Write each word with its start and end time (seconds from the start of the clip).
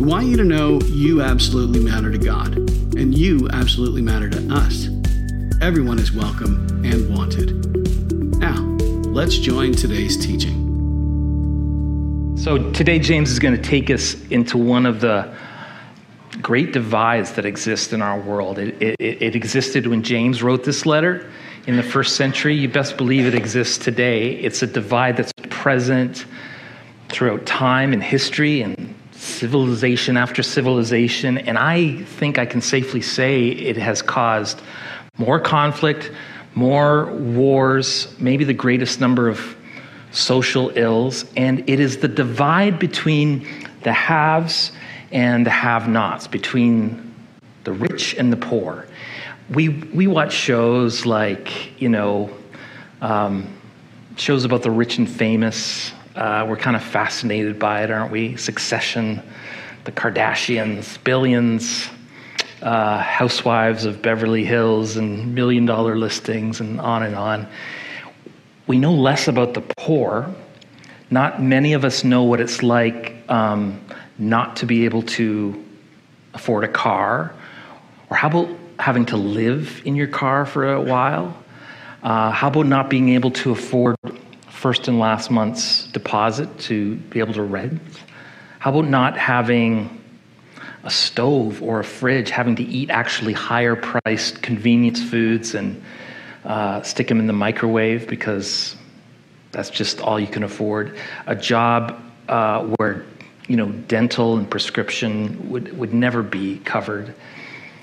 We 0.00 0.06
want 0.06 0.26
you 0.28 0.36
to 0.36 0.44
know 0.44 0.80
you 0.82 1.22
absolutely 1.22 1.80
matter 1.80 2.12
to 2.12 2.18
God, 2.18 2.56
and 2.96 3.12
you 3.18 3.48
absolutely 3.52 4.00
matter 4.00 4.30
to 4.30 4.54
us. 4.54 4.86
Everyone 5.60 5.98
is 5.98 6.12
welcome 6.12 6.84
and 6.84 7.12
wanted. 7.12 8.38
Now, 8.38 8.62
let's 9.10 9.36
join 9.36 9.72
today's 9.72 10.16
teaching. 10.16 10.54
So, 12.38 12.70
today, 12.70 13.00
James 13.00 13.32
is 13.32 13.40
going 13.40 13.56
to 13.56 13.60
take 13.60 13.90
us 13.90 14.14
into 14.28 14.56
one 14.56 14.86
of 14.86 15.00
the 15.00 15.34
great 16.42 16.72
divides 16.72 17.32
that 17.32 17.44
exist 17.44 17.92
in 17.92 18.00
our 18.00 18.20
world. 18.20 18.60
It, 18.60 18.80
it, 18.80 18.96
it, 19.00 19.34
existed 19.34 19.88
when 19.88 20.04
James 20.04 20.44
wrote 20.44 20.62
this 20.62 20.86
letter 20.86 21.28
in 21.66 21.76
the 21.76 21.82
first 21.82 22.14
century. 22.14 22.54
You 22.54 22.68
best 22.68 22.96
believe 22.96 23.26
it 23.26 23.34
exists 23.34 23.76
today. 23.76 24.34
It's 24.34 24.62
a 24.62 24.66
divide 24.68 25.16
that's 25.16 25.32
present 25.50 26.24
throughout 27.08 27.44
time 27.46 27.92
and 27.92 28.00
history 28.00 28.62
and 28.62 28.87
civilization 29.18 30.16
after 30.16 30.42
civilization, 30.42 31.38
and 31.38 31.58
I 31.58 32.02
think 32.02 32.38
I 32.38 32.46
can 32.46 32.60
safely 32.60 33.02
say 33.02 33.48
it 33.48 33.76
has 33.76 34.00
caused 34.00 34.62
more 35.18 35.40
conflict, 35.40 36.12
more 36.54 37.06
wars, 37.06 38.14
maybe 38.18 38.44
the 38.44 38.54
greatest 38.54 39.00
number 39.00 39.28
of 39.28 39.56
social 40.12 40.70
ills, 40.76 41.24
and 41.36 41.68
it 41.68 41.80
is 41.80 41.98
the 41.98 42.08
divide 42.08 42.78
between 42.78 43.46
the 43.82 43.92
haves 43.92 44.72
and 45.10 45.44
the 45.44 45.50
have 45.50 45.88
nots, 45.88 46.26
between 46.26 47.14
the 47.64 47.72
rich 47.72 48.14
and 48.14 48.32
the 48.32 48.36
poor. 48.36 48.86
We, 49.50 49.68
we 49.68 50.06
watch 50.06 50.32
shows 50.32 51.06
like, 51.06 51.80
you 51.80 51.88
know, 51.88 52.30
um, 53.00 53.52
shows 54.16 54.44
about 54.44 54.62
the 54.62 54.70
rich 54.70 54.98
and 54.98 55.08
famous, 55.08 55.92
uh, 56.18 56.44
we're 56.48 56.56
kind 56.56 56.74
of 56.74 56.82
fascinated 56.82 57.60
by 57.60 57.84
it, 57.84 57.92
aren't 57.92 58.10
we? 58.10 58.36
Succession, 58.36 59.22
the 59.84 59.92
Kardashians, 59.92 61.02
billions, 61.04 61.88
uh, 62.60 62.98
housewives 62.98 63.84
of 63.84 64.02
Beverly 64.02 64.44
Hills, 64.44 64.96
and 64.96 65.32
million 65.32 65.64
dollar 65.64 65.96
listings, 65.96 66.60
and 66.60 66.80
on 66.80 67.04
and 67.04 67.14
on. 67.14 67.46
We 68.66 68.80
know 68.80 68.92
less 68.92 69.28
about 69.28 69.54
the 69.54 69.60
poor. 69.60 70.28
Not 71.08 71.40
many 71.40 71.74
of 71.74 71.84
us 71.84 72.02
know 72.02 72.24
what 72.24 72.40
it's 72.40 72.64
like 72.64 73.14
um, 73.28 73.80
not 74.18 74.56
to 74.56 74.66
be 74.66 74.86
able 74.86 75.02
to 75.02 75.64
afford 76.34 76.64
a 76.64 76.68
car, 76.68 77.32
or 78.10 78.16
how 78.16 78.26
about 78.26 78.48
having 78.80 79.06
to 79.06 79.16
live 79.16 79.82
in 79.84 79.94
your 79.94 80.08
car 80.08 80.46
for 80.46 80.72
a 80.72 80.80
while? 80.80 81.36
Uh, 82.02 82.32
how 82.32 82.48
about 82.48 82.66
not 82.66 82.90
being 82.90 83.10
able 83.10 83.30
to 83.30 83.52
afford 83.52 83.94
first 84.58 84.88
and 84.88 84.98
last 84.98 85.30
month's 85.30 85.84
deposit 85.92 86.58
to 86.58 86.96
be 86.96 87.20
able 87.20 87.32
to 87.32 87.44
rent? 87.44 87.80
How 88.58 88.70
about 88.70 88.90
not 88.90 89.16
having 89.16 90.02
a 90.82 90.90
stove 90.90 91.62
or 91.62 91.78
a 91.78 91.84
fridge, 91.84 92.30
having 92.30 92.56
to 92.56 92.64
eat 92.64 92.90
actually 92.90 93.34
higher 93.34 93.76
priced 93.76 94.42
convenience 94.42 95.00
foods 95.00 95.54
and 95.54 95.80
uh, 96.44 96.82
stick 96.82 97.06
them 97.06 97.20
in 97.20 97.28
the 97.28 97.32
microwave 97.32 98.08
because 98.08 98.74
that's 99.52 99.70
just 99.70 100.00
all 100.00 100.18
you 100.18 100.26
can 100.26 100.42
afford? 100.42 100.98
A 101.28 101.36
job 101.36 101.96
uh, 102.28 102.64
where 102.78 103.04
you 103.46 103.56
know 103.56 103.70
dental 103.86 104.36
and 104.36 104.50
prescription 104.50 105.50
would, 105.50 105.78
would 105.78 105.94
never 105.94 106.24
be 106.24 106.58
covered. 106.64 107.14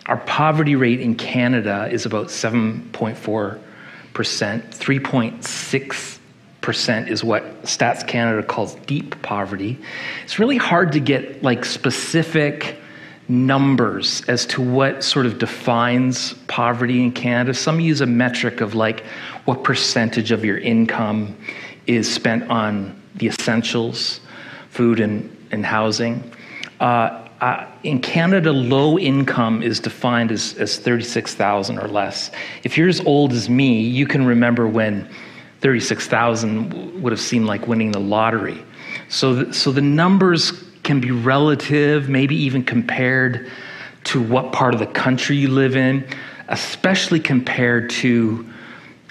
Our 0.08 0.18
poverty 0.18 0.76
rate 0.76 1.00
in 1.00 1.16
Canada 1.16 1.88
is 1.90 2.06
about 2.06 2.28
7.4 2.28 3.62
percent, 4.14 4.72
3.6 4.72 6.15
percent 6.66 7.10
is 7.10 7.24
what 7.24 7.62
Stats 7.62 8.06
Canada 8.06 8.42
calls 8.42 8.74
deep 8.88 9.22
poverty. 9.22 9.78
It's 10.24 10.40
really 10.40 10.58
hard 10.58 10.92
to 10.94 11.00
get 11.00 11.44
like 11.44 11.64
specific 11.64 12.78
numbers 13.28 14.24
as 14.28 14.48
to 14.48 14.62
what 14.64 15.04
sort 15.04 15.28
of 15.28 15.38
defines 15.38 16.34
poverty 16.48 17.04
in 17.04 17.12
Canada. 17.12 17.54
Some 17.54 17.80
use 17.80 18.02
a 18.02 18.08
metric 18.08 18.62
of 18.62 18.74
like 18.74 19.06
what 19.46 19.64
percentage 19.64 20.32
of 20.32 20.44
your 20.44 20.58
income 20.58 21.38
is 21.86 22.12
spent 22.12 22.50
on 22.50 23.00
the 23.14 23.28
essentials, 23.28 24.20
food 24.72 25.00
and, 25.00 25.36
and 25.52 25.64
housing. 25.64 26.32
Uh, 26.80 27.28
uh, 27.42 27.68
in 27.84 28.00
Canada, 28.00 28.52
low 28.52 28.98
income 28.98 29.62
is 29.62 29.80
defined 29.80 30.32
as, 30.32 30.56
as 30.56 30.78
36,000 30.80 31.78
or 31.78 31.88
less. 31.88 32.32
If 32.64 32.76
you're 32.76 32.90
as 32.90 33.02
old 33.02 33.34
as 33.34 33.50
me, 33.50 33.82
you 33.82 34.08
can 34.08 34.26
remember 34.26 34.68
when 34.68 35.08
36,000 35.66 37.02
would 37.02 37.12
have 37.12 37.20
seemed 37.20 37.48
like 37.48 37.68
winning 37.68 37.92
the 37.92 38.00
lottery. 38.00 38.64
So, 39.10 39.34
the, 39.34 39.52
so 39.52 39.72
the 39.72 39.82
numbers 39.82 40.52
can 40.84 41.00
be 41.00 41.10
relative, 41.10 42.08
maybe 42.08 42.36
even 42.36 42.64
compared 42.64 43.50
to 44.04 44.22
what 44.22 44.52
part 44.52 44.76
of 44.76 44.80
the 44.80 44.86
country 44.86 45.38
you 45.38 45.48
live 45.48 45.76
in, 45.76 46.08
especially 46.50 47.20
compared 47.20 47.90
to 47.90 48.48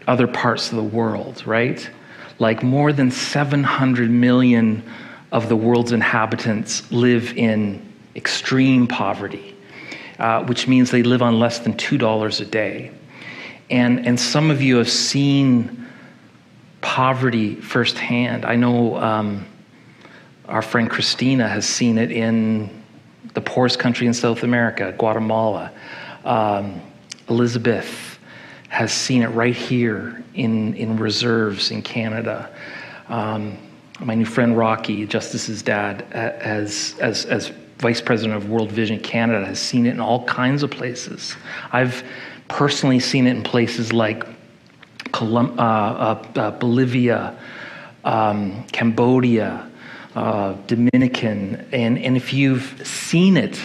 other 0.07 0.29
parts 0.29 0.71
of 0.71 0.77
the 0.77 0.85
world, 0.85 1.45
right? 1.45 1.91
Like 2.39 2.63
more 2.63 2.93
than 2.93 3.11
700 3.11 4.09
million 4.09 4.89
of 5.33 5.49
the 5.49 5.57
world's 5.57 5.91
inhabitants 5.91 6.89
live 6.93 7.37
in 7.37 7.85
extreme 8.15 8.87
poverty, 8.87 9.57
uh, 10.21 10.45
which 10.45 10.69
means 10.69 10.93
they 10.93 11.03
live 11.03 11.21
on 11.21 11.41
less 11.41 11.59
than 11.59 11.75
$2 11.75 12.41
a 12.41 12.45
day. 12.45 12.93
And, 13.71 14.07
and 14.07 14.21
some 14.21 14.53
of 14.53 14.63
you 14.63 14.77
have 14.77 14.89
seen 14.89 15.84
poverty 16.85 17.55
firsthand. 17.55 18.45
I 18.45 18.57
know 18.57 18.97
um, 18.99 19.47
our 20.47 20.61
friend 20.61 20.89
Christina 20.91 21.49
has 21.49 21.67
seen 21.67 21.97
it 21.97 22.13
in 22.13 22.69
the 23.33 23.41
poorest 23.41 23.79
country 23.79 24.07
in 24.07 24.13
South 24.13 24.43
America, 24.43 24.95
Guatemala. 24.99 25.73
Um, 26.27 26.83
Elizabeth 27.31 28.19
has 28.69 28.93
seen 28.93 29.23
it 29.23 29.29
right 29.29 29.57
here 29.57 30.23
in, 30.35 30.75
in 30.75 30.99
reserves 30.99 31.71
in 31.71 31.81
Canada. 31.81 32.51
Um, 33.09 33.57
my 34.01 34.15
new 34.15 34.27
friend 34.27 34.57
Rocky, 34.57 35.07
Justice's 35.07 35.63
dad, 35.63 36.03
as, 36.13 36.97
as, 37.01 37.25
as 37.25 37.51
vice 37.79 38.03
president 38.03 38.37
of 38.37 38.51
World 38.51 38.71
Vision 38.71 39.01
Canada, 39.01 39.47
has 39.47 39.59
seen 39.59 39.87
it 39.87 39.91
in 39.91 40.01
all 40.01 40.25
kinds 40.27 40.63
of 40.63 40.71
places. 40.71 41.35
I've 41.73 42.05
personally 42.49 43.01
seen 43.01 43.27
it 43.27 43.31
in 43.31 43.43
places 43.43 43.91
like 43.91 44.34
Colum- 45.15 45.55
uh, 45.57 45.63
uh, 45.63 46.25
uh, 46.35 46.51
Bolivia, 46.51 47.39
um, 48.05 48.65
Cambodia, 48.73 49.71
Dominican. 50.67 51.65
And, 51.71 51.99
and 51.99 52.17
if 52.17 52.33
you've 52.33 52.85
seen 52.85 53.37
it, 53.37 53.61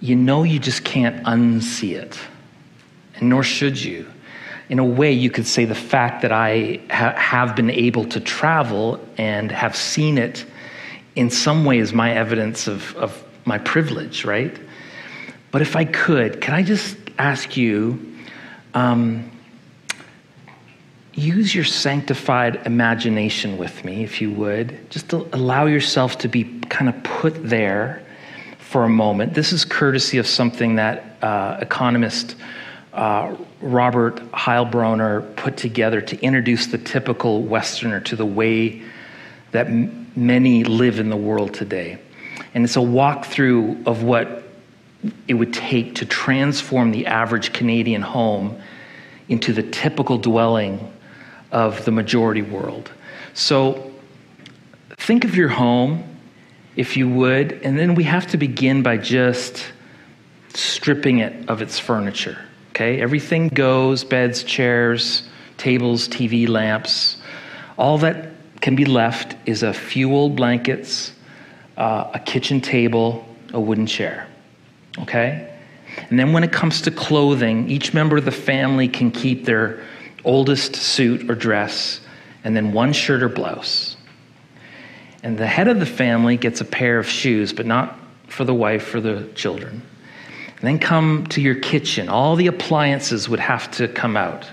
you 0.00 0.16
know 0.16 0.42
you 0.42 0.58
just 0.58 0.84
can't 0.84 1.22
unsee 1.24 1.94
it, 1.94 2.18
and 3.14 3.28
nor 3.28 3.44
should 3.44 3.80
you. 3.80 4.04
In 4.68 4.80
a 4.80 4.84
way, 4.84 5.12
you 5.12 5.30
could 5.30 5.46
say 5.46 5.64
the 5.64 5.76
fact 5.76 6.22
that 6.22 6.32
I 6.32 6.80
ha- 6.90 7.14
have 7.16 7.54
been 7.54 7.70
able 7.70 8.04
to 8.06 8.18
travel 8.18 8.98
and 9.16 9.52
have 9.52 9.76
seen 9.76 10.18
it 10.18 10.44
in 11.14 11.30
some 11.30 11.64
way 11.64 11.78
is 11.78 11.92
my 11.92 12.12
evidence 12.12 12.66
of, 12.66 12.96
of 12.96 13.22
my 13.44 13.58
privilege, 13.58 14.24
right? 14.24 14.58
But 15.52 15.62
if 15.62 15.76
I 15.76 15.84
could, 15.84 16.40
can 16.40 16.54
I 16.54 16.64
just 16.64 16.96
ask 17.16 17.56
you, 17.56 18.16
um, 18.74 19.30
use 21.14 21.54
your 21.54 21.64
sanctified 21.64 22.66
imagination 22.66 23.56
with 23.56 23.84
me, 23.84 24.02
if 24.02 24.20
you 24.20 24.30
would. 24.32 24.90
Just 24.90 25.12
allow 25.12 25.66
yourself 25.66 26.18
to 26.18 26.28
be 26.28 26.44
kind 26.68 26.88
of 26.88 27.02
put 27.04 27.48
there 27.48 28.04
for 28.58 28.84
a 28.84 28.88
moment. 28.88 29.34
This 29.34 29.52
is 29.52 29.64
courtesy 29.64 30.18
of 30.18 30.26
something 30.26 30.76
that 30.76 31.16
uh, 31.22 31.58
economist 31.60 32.36
uh, 32.92 33.36
Robert 33.60 34.16
Heilbroner 34.32 35.34
put 35.36 35.56
together 35.56 36.00
to 36.00 36.20
introduce 36.20 36.68
the 36.68 36.78
typical 36.78 37.42
Westerner 37.42 38.00
to 38.00 38.16
the 38.16 38.26
way 38.26 38.82
that 39.52 39.66
m- 39.66 40.10
many 40.16 40.64
live 40.64 40.98
in 40.98 41.08
the 41.08 41.16
world 41.16 41.54
today. 41.54 41.98
And 42.54 42.64
it's 42.64 42.76
a 42.76 42.80
walkthrough 42.80 43.86
of 43.86 44.02
what 44.02 44.44
it 45.28 45.34
would 45.34 45.52
take 45.52 45.96
to 45.96 46.06
transform 46.06 46.92
the 46.92 47.06
average 47.06 47.52
Canadian 47.52 48.02
home 48.02 48.60
into 49.28 49.52
the 49.52 49.62
typical 49.62 50.18
dwelling 50.18 50.92
of 51.54 51.84
the 51.84 51.92
majority 51.92 52.42
world. 52.42 52.90
So 53.32 53.92
think 54.98 55.24
of 55.24 55.36
your 55.36 55.48
home 55.48 56.14
if 56.76 56.96
you 56.96 57.08
would. 57.08 57.52
And 57.62 57.78
then 57.78 57.94
we 57.94 58.04
have 58.04 58.26
to 58.28 58.36
begin 58.36 58.82
by 58.82 58.96
just 58.98 59.64
stripping 60.52 61.18
it 61.18 61.48
of 61.48 61.62
its 61.62 61.78
furniture. 61.78 62.38
Okay? 62.70 63.00
Everything 63.00 63.48
goes 63.48 64.04
beds, 64.04 64.42
chairs, 64.42 65.28
tables, 65.56 66.08
TV, 66.08 66.48
lamps. 66.48 67.18
All 67.78 67.98
that 67.98 68.30
can 68.60 68.74
be 68.74 68.84
left 68.84 69.36
is 69.46 69.62
a 69.62 69.72
few 69.72 70.12
old 70.12 70.34
blankets, 70.34 71.12
uh, 71.76 72.10
a 72.14 72.18
kitchen 72.18 72.60
table, 72.60 73.24
a 73.52 73.60
wooden 73.60 73.86
chair. 73.86 74.26
Okay? 74.98 75.50
And 76.10 76.18
then 76.18 76.32
when 76.32 76.42
it 76.42 76.50
comes 76.50 76.80
to 76.82 76.90
clothing, 76.90 77.70
each 77.70 77.94
member 77.94 78.16
of 78.16 78.24
the 78.24 78.32
family 78.32 78.88
can 78.88 79.12
keep 79.12 79.44
their 79.44 79.84
oldest 80.24 80.76
suit 80.76 81.30
or 81.30 81.34
dress, 81.34 82.00
and 82.44 82.56
then 82.56 82.72
one 82.72 82.92
shirt 82.92 83.22
or 83.22 83.28
blouse. 83.28 83.96
And 85.22 85.38
the 85.38 85.46
head 85.46 85.68
of 85.68 85.80
the 85.80 85.86
family 85.86 86.36
gets 86.36 86.60
a 86.60 86.64
pair 86.64 86.98
of 86.98 87.06
shoes, 87.06 87.52
but 87.52 87.66
not 87.66 87.98
for 88.28 88.44
the 88.44 88.54
wife, 88.54 88.84
for 88.84 89.00
the 89.00 89.28
children. 89.34 89.82
And 90.48 90.60
then 90.60 90.78
come 90.78 91.26
to 91.28 91.40
your 91.40 91.54
kitchen. 91.54 92.08
All 92.08 92.36
the 92.36 92.46
appliances 92.46 93.28
would 93.28 93.40
have 93.40 93.70
to 93.72 93.88
come 93.88 94.16
out. 94.16 94.46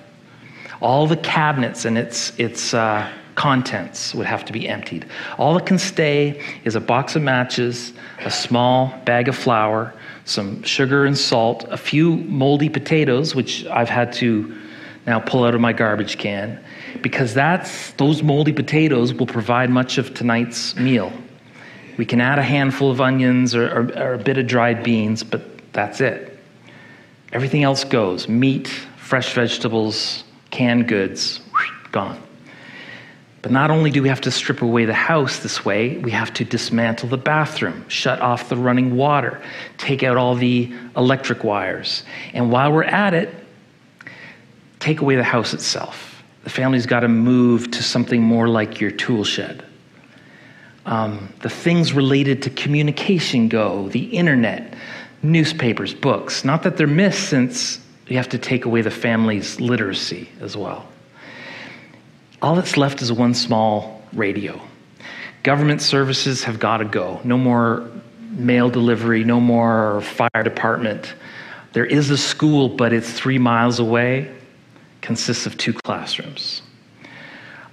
All 0.82 1.08
the 1.08 1.18
cabinets 1.18 1.86
and 1.86 1.98
its, 1.98 2.38
its 2.40 2.74
uh, 2.74 3.12
contents 3.36 4.14
would 4.16 4.26
have 4.26 4.46
to 4.46 4.54
be 4.54 4.68
emptied. 4.68 5.06
All 5.38 5.54
that 5.56 5.66
can 5.66 5.78
stay 5.78 6.42
is 6.64 6.76
a 6.76 6.80
box 6.80 7.16
of 7.16 7.22
matches, 7.22 7.94
a 8.20 8.32
small 8.32 8.94
bag 9.06 9.28
of 9.28 9.36
flour, 9.36 9.94
some 10.26 10.64
sugar 10.64 11.06
and 11.06 11.18
salt, 11.18 11.66
a 11.70 11.78
few 11.78 12.18
moldy 12.18 12.70
potatoes, 12.70 13.36
which 13.36 13.66
I've 13.68 13.90
had 13.90 14.14
to 14.14 14.56
now 15.06 15.20
pull 15.20 15.44
out 15.44 15.56
of 15.56 15.62
my 15.62 15.74
garbage 15.74 16.18
can, 16.18 16.64
because 17.02 17.34
that's 17.34 17.92
those 17.94 18.22
moldy 18.22 18.54
potatoes 18.54 19.14
will 19.14 19.26
provide 19.26 19.70
much 19.70 19.98
of 19.98 20.14
tonight's 20.14 20.76
meal. 20.76 21.12
We 21.98 22.06
can 22.06 22.22
add 22.22 22.40
a 22.40 22.44
handful 22.44 22.92
of 22.92 23.02
onions 23.02 23.56
or, 23.56 23.68
or, 23.68 24.00
or 24.00 24.14
a 24.14 24.18
bit 24.18 24.38
of 24.38 24.48
dried 24.48 24.84
beans, 24.84 25.24
but 25.24 25.42
that's 25.74 26.02
it. 26.02 26.38
Everything 27.34 27.64
else 27.64 27.84
goes 27.84 28.28
meat, 28.28 28.68
fresh 28.68 29.34
vegetables, 29.34 30.24
canned 30.52 30.88
goods, 30.88 31.40
gone. 31.92 32.22
But 33.42 33.52
not 33.52 33.72
only 33.72 33.90
do 33.90 34.04
we 34.04 34.10
have 34.10 34.22
to 34.22 34.32
strip 34.32 34.62
away 34.62 34.86
the 34.86 34.94
house 34.94 35.40
this 35.40 35.66
way, 35.66 35.98
we 35.98 36.12
have 36.12 36.32
to 36.36 36.46
dismantle 36.46 37.10
the 37.10 37.18
bathroom, 37.18 37.88
shut 37.88 38.22
off 38.22 38.50
the 38.50 38.58
running 38.58 38.96
water, 38.96 39.42
take 39.78 40.04
out 40.04 40.16
all 40.16 40.36
the 40.36 40.72
electric 40.96 41.44
wires. 41.44 42.04
And 42.34 42.52
while 42.52 42.72
we're 42.72 42.84
at 42.84 43.16
it, 43.16 43.34
take 44.82 45.00
away 45.00 45.16
the 45.16 45.24
house 45.24 45.54
itself. 45.54 46.24
The 46.44 46.50
family's 46.50 46.86
got 46.86 47.02
to 47.02 47.08
move 47.08 47.72
to 47.72 47.84
something 47.84 48.22
more 48.22 48.50
like 48.50 48.82
your 48.82 48.92
tool 48.92 49.24
shed. 49.24 49.64
Um, 50.86 51.32
the 51.42 51.50
things 51.50 51.94
related 51.94 52.42
to 52.44 52.50
communication 52.50 53.48
go, 53.48 53.88
the 53.90 54.04
internet, 54.04 54.74
newspapers, 55.22 55.94
books. 55.94 56.44
Not 56.44 56.64
that 56.64 56.78
they're 56.78 56.88
missed, 56.88 57.30
since 57.30 57.80
you 58.08 58.18
have 58.18 58.30
to 58.30 58.40
take 58.40 58.66
away 58.66 58.82
the 58.82 58.92
family's 58.92 59.62
literacy 59.62 60.28
as 60.42 60.58
well. 60.58 60.88
All 62.42 62.56
that's 62.56 62.76
left 62.76 63.04
is 63.04 63.14
one 63.14 63.36
small 63.36 64.02
radio. 64.14 64.60
Government 65.44 65.82
services 65.82 66.44
have 66.44 66.60
got 66.60 66.78
to 66.78 66.86
go. 66.86 67.22
No 67.24 67.38
more 67.38 67.88
mail 68.32 68.70
delivery, 68.70 69.24
no 69.24 69.40
more 69.40 70.02
fire 70.02 70.44
department. 70.44 71.14
There 71.74 71.86
is 71.86 72.10
a 72.10 72.18
school, 72.18 72.68
but 72.68 72.92
it's 72.94 73.12
three 73.12 73.38
miles 73.38 73.80
away, 73.80 74.34
consists 75.02 75.46
of 75.46 75.58
two 75.58 75.74
classrooms. 75.74 76.62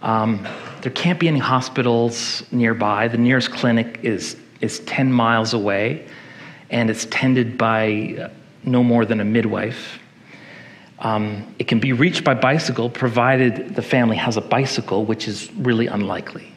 Um, 0.02 0.46
there 0.82 0.92
can't 0.92 1.18
be 1.18 1.28
any 1.28 1.40
hospitals 1.40 2.44
nearby. 2.52 3.08
The 3.08 3.18
nearest 3.18 3.50
clinic 3.50 4.00
is, 4.02 4.36
is 4.60 4.80
10 4.80 5.12
miles 5.12 5.54
away, 5.54 6.06
and 6.70 6.90
it's 6.90 7.06
tended 7.06 7.58
by 7.58 8.30
no 8.64 8.82
more 8.82 9.04
than 9.04 9.20
a 9.20 9.24
midwife. 9.24 9.98
Um, 11.00 11.54
it 11.58 11.68
can 11.68 11.78
be 11.78 11.92
reached 11.92 12.24
by 12.24 12.34
bicycle 12.34 12.90
provided 12.90 13.76
the 13.76 13.82
family 13.82 14.16
has 14.16 14.36
a 14.36 14.40
bicycle, 14.40 15.04
which 15.04 15.28
is 15.28 15.50
really 15.52 15.86
unlikely. 15.86 16.52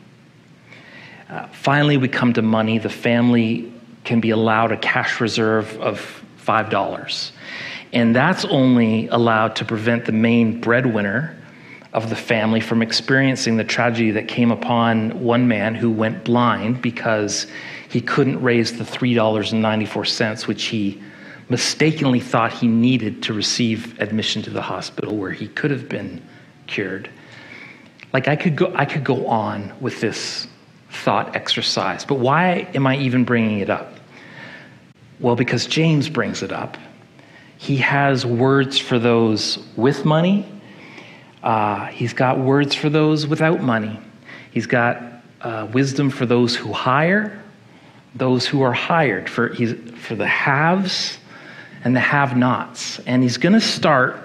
Uh, 1.29 1.47
finally, 1.47 1.97
we 1.97 2.07
come 2.07 2.33
to 2.33 2.41
money. 2.41 2.77
The 2.77 2.89
family 2.89 3.71
can 4.03 4.19
be 4.19 4.31
allowed 4.31 4.71
a 4.71 4.77
cash 4.77 5.21
reserve 5.21 5.79
of 5.79 6.23
$5. 6.45 7.31
And 7.93 8.15
that's 8.15 8.45
only 8.45 9.07
allowed 9.07 9.55
to 9.57 9.65
prevent 9.65 10.05
the 10.05 10.11
main 10.11 10.61
breadwinner 10.61 11.35
of 11.93 12.09
the 12.09 12.15
family 12.15 12.61
from 12.61 12.81
experiencing 12.81 13.57
the 13.57 13.63
tragedy 13.63 14.11
that 14.11 14.27
came 14.27 14.49
upon 14.49 15.19
one 15.21 15.47
man 15.47 15.75
who 15.75 15.91
went 15.91 16.23
blind 16.23 16.81
because 16.81 17.47
he 17.89 17.99
couldn't 17.99 18.41
raise 18.41 18.77
the 18.77 18.85
$3.94, 18.85 20.47
which 20.47 20.63
he 20.65 21.01
mistakenly 21.49 22.21
thought 22.21 22.53
he 22.53 22.67
needed 22.67 23.21
to 23.23 23.33
receive 23.33 23.99
admission 23.99 24.41
to 24.41 24.49
the 24.49 24.61
hospital 24.61 25.17
where 25.17 25.31
he 25.31 25.49
could 25.49 25.69
have 25.69 25.89
been 25.89 26.21
cured. 26.67 27.09
Like 28.13 28.29
I 28.29 28.37
could 28.37 28.55
go, 28.55 28.71
I 28.73 28.85
could 28.85 29.03
go 29.03 29.27
on 29.27 29.73
with 29.81 29.99
this 29.99 30.47
thought 30.89 31.35
exercise, 31.35 32.05
but 32.05 32.15
why 32.15 32.69
am 32.73 32.87
I 32.87 32.97
even 32.97 33.25
bringing 33.25 33.59
it 33.59 33.69
up? 33.69 33.95
Well, 35.21 35.35
because 35.35 35.67
James 35.67 36.09
brings 36.09 36.41
it 36.41 36.51
up. 36.51 36.77
He 37.57 37.77
has 37.77 38.25
words 38.25 38.79
for 38.79 38.97
those 38.97 39.59
with 39.75 40.03
money. 40.03 40.47
Uh, 41.43 41.85
he's 41.85 42.13
got 42.13 42.39
words 42.39 42.73
for 42.73 42.89
those 42.89 43.27
without 43.27 43.61
money. 43.61 43.99
He's 44.49 44.65
got 44.65 44.99
uh, 45.41 45.67
wisdom 45.71 46.09
for 46.09 46.25
those 46.25 46.55
who 46.55 46.73
hire, 46.73 47.39
those 48.15 48.47
who 48.47 48.63
are 48.63 48.73
hired, 48.73 49.29
for, 49.29 49.53
for 49.95 50.15
the 50.15 50.27
haves 50.27 51.19
and 51.83 51.95
the 51.95 51.99
have 51.99 52.35
nots. 52.35 52.99
And 53.01 53.21
he's 53.21 53.37
going 53.37 53.53
to 53.53 53.61
start 53.61 54.17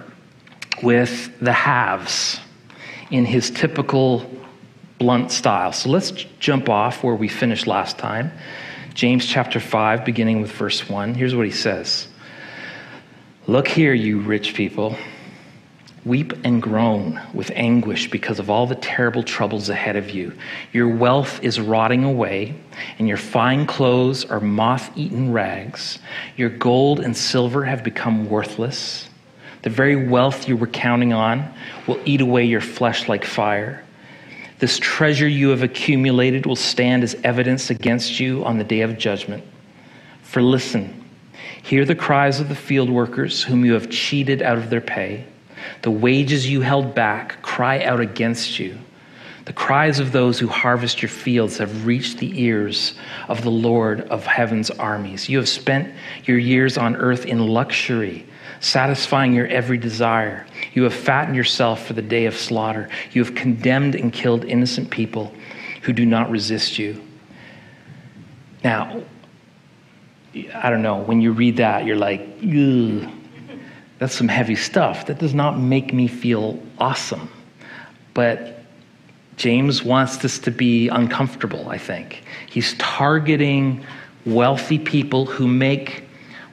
with 0.83 1.31
the 1.41 1.53
haves 1.53 2.41
in 3.11 3.27
his 3.27 3.51
typical 3.51 4.31
blunt 4.99 5.31
style. 5.31 5.73
So 5.73 5.91
let's 5.91 6.11
jump 6.41 6.71
off 6.71 7.05
where 7.05 7.15
we 7.15 7.29
finished 7.29 7.67
last 7.67 7.99
time. 7.99 8.33
James 8.97 9.27
chapter 9.27 9.61
5, 9.61 10.07
beginning 10.07 10.41
with 10.41 10.51
verse 10.53 10.89
1. 10.89 11.13
Here's 11.13 11.35
what 11.35 11.45
he 11.45 11.53
says 11.53 12.09
Look 13.47 13.69
here, 13.69 13.93
you 13.93 14.21
rich 14.21 14.55
people. 14.55 14.97
Weep 16.07 16.33
and 16.45 16.63
groan 16.63 17.21
with 17.35 17.51
anguish 17.55 18.11
because 18.11 18.39
of 18.39 18.49
all 18.49 18.67
the 18.67 18.75
terrible 18.75 19.23
troubles 19.23 19.69
ahead 19.69 19.97
of 19.97 20.09
you. 20.09 20.33
Your 20.73 20.89
wealth 20.89 21.45
is 21.45 21.61
rotting 21.61 22.05
away, 22.05 22.55
and 22.99 23.07
your 23.07 23.19
fine 23.19 23.67
clothes 23.67 24.25
are 24.25 24.41
moth 24.41 24.91
eaten 24.97 25.31
rags. 25.31 25.99
Your 26.39 26.49
gold 26.49 27.01
and 27.01 27.15
silver 27.15 27.67
have 27.67 27.85
become 27.85 28.31
worthless. 28.31 29.11
The 29.61 29.69
very 29.69 30.09
wealth 30.09 30.49
you 30.49 30.57
were 30.57 30.69
counting 30.69 31.13
on 31.13 31.53
will 31.87 32.01
eat 32.07 32.23
away 32.23 32.45
your 32.45 32.63
flesh 32.63 33.11
like 33.11 33.27
fire. 33.27 33.85
This 34.59 34.79
treasure 34.79 35.29
you 35.29 35.51
have 35.51 35.63
accumulated 35.63 36.47
will 36.47 36.57
stand 36.57 37.03
as 37.03 37.15
evidence 37.25 37.71
against 37.71 38.19
you 38.19 38.45
on 38.45 38.59
the 38.59 38.65
day 38.65 38.81
of 38.81 38.97
judgment. 38.97 39.45
For 40.23 40.41
listen, 40.41 41.05
hear 41.63 41.85
the 41.85 41.95
cries 41.95 42.41
of 42.41 42.49
the 42.49 42.55
field 42.55 42.89
workers 42.89 43.43
whom 43.43 43.65
you 43.65 43.75
have 43.75 43.91
cheated 43.91 44.41
out 44.41 44.57
of 44.57 44.71
their 44.71 44.81
pay. 44.81 45.25
The 45.83 45.91
wages 45.91 46.49
you 46.49 46.63
held 46.63 46.95
back 46.95 47.43
cry 47.43 47.83
out 47.83 48.01
against 48.01 48.59
you. 48.59 48.79
The 49.45 49.53
cries 49.53 50.01
of 50.01 50.11
those 50.11 50.39
who 50.41 50.49
harvest 50.49 51.03
your 51.03 51.09
fields 51.09 51.59
have 51.59 51.87
reached 51.87 52.19
the 52.19 52.43
ears 52.43 52.95
of 53.29 53.43
the 53.43 53.51
Lord 53.51 54.01
of 54.03 54.27
heaven's 54.27 54.71
armies. 54.71 55.29
You 55.29 55.39
have 55.39 55.49
spent 55.49 55.95
your 56.25 56.39
years 56.39 56.77
on 56.77 56.97
earth 56.97 57.27
in 57.27 57.47
luxury, 57.47 58.27
satisfying 58.61 59.33
your 59.33 59.47
every 59.47 59.79
desire. 59.79 60.47
You 60.75 60.85
have 60.85 60.95
fattened 60.95 61.37
yourself 61.37 61.87
for 61.87 61.93
the 61.93 62.03
day 62.03 62.27
of 62.27 62.37
slaughter. 62.37 62.89
You 63.13 63.25
have 63.25 63.35
condemned 63.35 63.95
and 63.95 64.13
killed 64.13 64.45
innocent 64.45 64.91
people 64.91 65.33
who 65.83 65.93
do 65.93 66.07
not 66.07 66.31
resist 66.31 66.79
you. 66.79 67.03
Now, 68.65 69.03
I 70.55 70.71
don't 70.71 70.83
know, 70.83 70.99
when 70.99 71.21
you 71.21 71.33
read 71.33 71.57
that, 71.59 71.87
you're 71.87 71.97
like, 71.97 72.29
ugh 72.43 73.11
that's 73.99 74.15
some 74.15 74.29
heavy 74.29 74.57
stuff. 74.57 75.07
That 75.07 75.19
does 75.19 75.35
not 75.35 75.59
make 75.59 75.93
me 75.93 76.07
feel 76.09 76.63
awesome. 76.79 77.31
But 78.15 78.61
James 79.37 79.83
wants 79.83 80.19
this 80.19 80.39
to 80.41 80.51
be 80.51 80.89
uncomfortable, 80.89 81.69
I 81.69 81.79
think. 81.79 82.23
He's 82.49 82.75
targeting 82.75 83.85
wealthy 84.25 84.79
people 84.79 85.27
who 85.27 85.47
make 85.47 86.05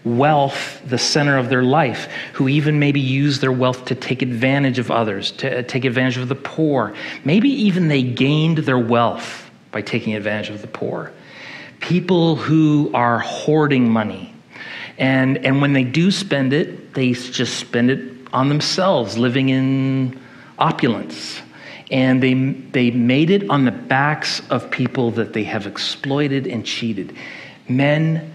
wealth 0.05 0.81
the 0.85 0.97
center 0.97 1.37
of 1.37 1.49
their 1.49 1.63
life, 1.63 2.09
who 2.33 2.47
even 2.47 2.79
maybe 2.79 2.99
use 2.99 3.39
their 3.39 3.51
wealth 3.51 3.85
to 3.85 3.95
take 3.95 4.21
advantage 4.21 4.79
of 4.79 4.91
others, 4.91 5.31
to 5.31 5.59
uh, 5.59 5.61
take 5.63 5.85
advantage 5.85 6.17
of 6.17 6.27
the 6.27 6.35
poor. 6.35 6.93
Maybe 7.23 7.49
even 7.49 7.87
they 7.87 8.03
gained 8.03 8.59
their 8.59 8.79
wealth 8.79 9.49
by 9.71 9.81
taking 9.81 10.15
advantage 10.15 10.49
of 10.49 10.61
the 10.61 10.67
poor. 10.67 11.11
People 11.79 12.35
who 12.35 12.91
are 12.93 13.19
hoarding 13.19 13.89
money, 13.89 14.33
and, 14.97 15.43
and 15.45 15.61
when 15.61 15.73
they 15.73 15.83
do 15.83 16.11
spend 16.11 16.53
it, 16.53 16.93
they 16.93 17.13
just 17.13 17.57
spend 17.57 17.89
it 17.89 18.13
on 18.31 18.49
themselves, 18.49 19.17
living 19.17 19.49
in 19.49 20.19
opulence. 20.57 21.41
And 21.91 22.23
they, 22.23 22.33
they 22.33 22.91
made 22.91 23.29
it 23.29 23.49
on 23.49 23.65
the 23.65 23.71
backs 23.71 24.41
of 24.49 24.71
people 24.71 25.11
that 25.11 25.33
they 25.33 25.43
have 25.43 25.67
exploited 25.67 26.47
and 26.47 26.65
cheated. 26.65 27.15
Men, 27.67 28.33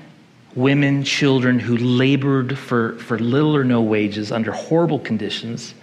women, 0.54 1.04
children 1.04 1.58
who 1.58 1.76
labored 1.76 2.58
for, 2.58 2.94
for 2.98 3.18
little 3.18 3.56
or 3.56 3.64
no 3.64 3.80
wages 3.80 4.32
under 4.32 4.52
horrible 4.52 4.98
conditions. 4.98 5.74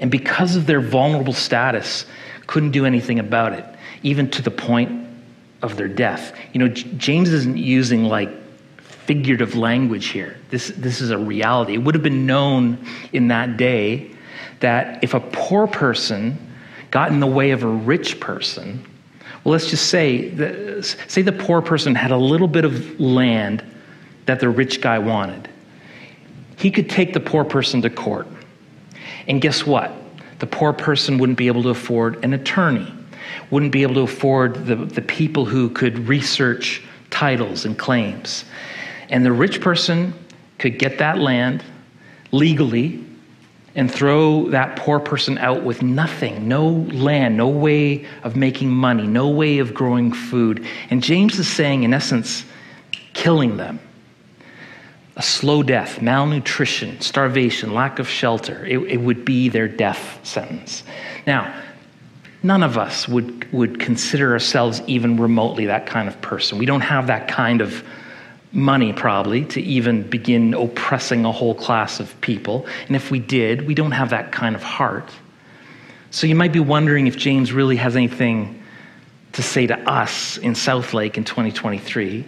And 0.00 0.10
because 0.10 0.56
of 0.56 0.66
their 0.66 0.80
vulnerable 0.80 1.32
status, 1.32 2.06
couldn't 2.46 2.72
do 2.72 2.84
anything 2.84 3.18
about 3.18 3.52
it, 3.52 3.64
even 4.02 4.30
to 4.30 4.42
the 4.42 4.50
point 4.50 5.08
of 5.62 5.76
their 5.76 5.88
death. 5.88 6.36
You 6.52 6.60
know, 6.60 6.68
James 6.68 7.32
isn't 7.32 7.56
using 7.56 8.04
like 8.04 8.30
figurative 8.82 9.54
language 9.54 10.06
here. 10.06 10.36
This, 10.50 10.68
this 10.76 11.00
is 11.00 11.10
a 11.10 11.18
reality. 11.18 11.74
It 11.74 11.78
would 11.78 11.94
have 11.94 12.04
been 12.04 12.26
known 12.26 12.84
in 13.12 13.28
that 13.28 13.56
day 13.56 14.10
that 14.60 15.02
if 15.02 15.14
a 15.14 15.20
poor 15.20 15.66
person 15.66 16.38
got 16.90 17.10
in 17.10 17.20
the 17.20 17.26
way 17.26 17.50
of 17.50 17.62
a 17.62 17.68
rich 17.68 18.20
person, 18.20 18.84
well, 19.42 19.52
let's 19.52 19.68
just 19.68 19.88
say, 19.88 20.28
the, 20.28 20.82
say 21.06 21.22
the 21.22 21.32
poor 21.32 21.60
person 21.60 21.94
had 21.94 22.10
a 22.10 22.16
little 22.16 22.48
bit 22.48 22.64
of 22.64 22.98
land 23.00 23.62
that 24.26 24.40
the 24.40 24.48
rich 24.48 24.80
guy 24.80 24.98
wanted. 24.98 25.48
He 26.56 26.70
could 26.70 26.88
take 26.88 27.12
the 27.12 27.20
poor 27.20 27.44
person 27.44 27.82
to 27.82 27.90
court. 27.90 28.26
And 29.26 29.40
guess 29.40 29.66
what? 29.66 29.92
The 30.38 30.46
poor 30.46 30.72
person 30.72 31.18
wouldn't 31.18 31.38
be 31.38 31.46
able 31.46 31.62
to 31.64 31.70
afford 31.70 32.24
an 32.24 32.32
attorney, 32.34 32.92
wouldn't 33.50 33.72
be 33.72 33.82
able 33.82 33.94
to 33.94 34.02
afford 34.02 34.66
the, 34.66 34.76
the 34.76 35.02
people 35.02 35.44
who 35.44 35.70
could 35.70 36.08
research 36.08 36.82
titles 37.10 37.64
and 37.64 37.78
claims. 37.78 38.44
And 39.08 39.24
the 39.24 39.32
rich 39.32 39.60
person 39.60 40.14
could 40.58 40.78
get 40.78 40.98
that 40.98 41.18
land 41.18 41.62
legally 42.32 43.04
and 43.76 43.92
throw 43.92 44.48
that 44.50 44.76
poor 44.76 45.00
person 45.00 45.36
out 45.38 45.62
with 45.64 45.82
nothing 45.82 46.46
no 46.48 46.68
land, 46.68 47.36
no 47.36 47.48
way 47.48 48.06
of 48.22 48.36
making 48.36 48.70
money, 48.70 49.06
no 49.06 49.28
way 49.28 49.58
of 49.58 49.74
growing 49.74 50.12
food. 50.12 50.66
And 50.90 51.02
James 51.02 51.38
is 51.38 51.48
saying, 51.48 51.82
in 51.82 51.92
essence, 51.92 52.44
killing 53.14 53.56
them. 53.56 53.80
A 55.16 55.22
slow 55.22 55.62
death, 55.62 56.02
malnutrition, 56.02 57.00
starvation, 57.00 57.72
lack 57.72 57.98
of 57.98 58.08
shelter. 58.08 58.64
It, 58.64 58.78
it 58.78 58.96
would 58.96 59.24
be 59.24 59.48
their 59.48 59.68
death 59.68 60.18
sentence. 60.24 60.82
Now, 61.26 61.62
none 62.42 62.62
of 62.62 62.76
us 62.76 63.08
would, 63.08 63.50
would 63.52 63.78
consider 63.78 64.32
ourselves 64.32 64.82
even 64.86 65.16
remotely 65.16 65.66
that 65.66 65.86
kind 65.86 66.08
of 66.08 66.20
person. 66.20 66.58
We 66.58 66.66
don't 66.66 66.80
have 66.80 67.06
that 67.06 67.28
kind 67.28 67.60
of 67.60 67.84
money, 68.52 68.92
probably, 68.92 69.44
to 69.46 69.60
even 69.60 70.02
begin 70.08 70.54
oppressing 70.54 71.24
a 71.24 71.32
whole 71.32 71.54
class 71.54 72.00
of 72.00 72.20
people. 72.20 72.66
And 72.86 72.96
if 72.96 73.10
we 73.10 73.18
did, 73.18 73.66
we 73.66 73.74
don't 73.74 73.92
have 73.92 74.10
that 74.10 74.32
kind 74.32 74.54
of 74.54 74.62
heart. 74.62 75.10
So 76.10 76.26
you 76.26 76.36
might 76.36 76.52
be 76.52 76.60
wondering 76.60 77.06
if 77.06 77.16
James 77.16 77.52
really 77.52 77.76
has 77.76 77.96
anything 77.96 78.62
to 79.32 79.42
say 79.42 79.66
to 79.66 79.76
us 79.90 80.38
in 80.38 80.52
Southlake 80.52 81.16
in 81.16 81.24
2023. 81.24 82.24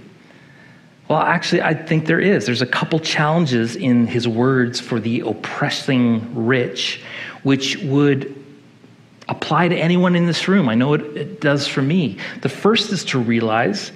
Well, 1.09 1.21
actually, 1.21 1.63
I 1.63 1.75
think 1.75 2.07
there 2.07 2.21
is. 2.21 2.47
There's 2.47 2.63
a 2.63 2.67
couple 2.67 2.99
challenges 2.99 3.77
in 3.77 4.07
his 4.07 4.27
words 4.27 4.81
for 4.81 4.99
the 4.99 5.21
oppressing 5.21 6.47
rich, 6.47 7.01
which 7.45 7.77
would 7.79 8.45
apply 9.29 9.69
to 9.69 9.77
anyone 9.77 10.17
in 10.17 10.27
this 10.27 10.49
room. 10.49 10.69
I 10.69 10.75
know 10.75 10.95
it, 10.95 11.03
it 11.17 11.41
does 11.41 11.69
for 11.69 11.83
me. 11.83 12.19
The 12.43 12.49
first 12.49 12.93
is 12.93 13.05
to 13.07 13.19
realize 13.19 13.93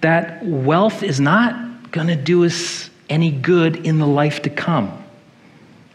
that 0.00 0.44
wealth 0.44 1.02
is 1.02 1.18
not 1.18 1.90
going 1.90 2.08
to 2.08 2.16
do 2.16 2.44
us 2.44 2.90
any 3.08 3.30
good 3.30 3.86
in 3.86 3.98
the 3.98 4.06
life 4.06 4.42
to 4.42 4.50
come, 4.50 5.04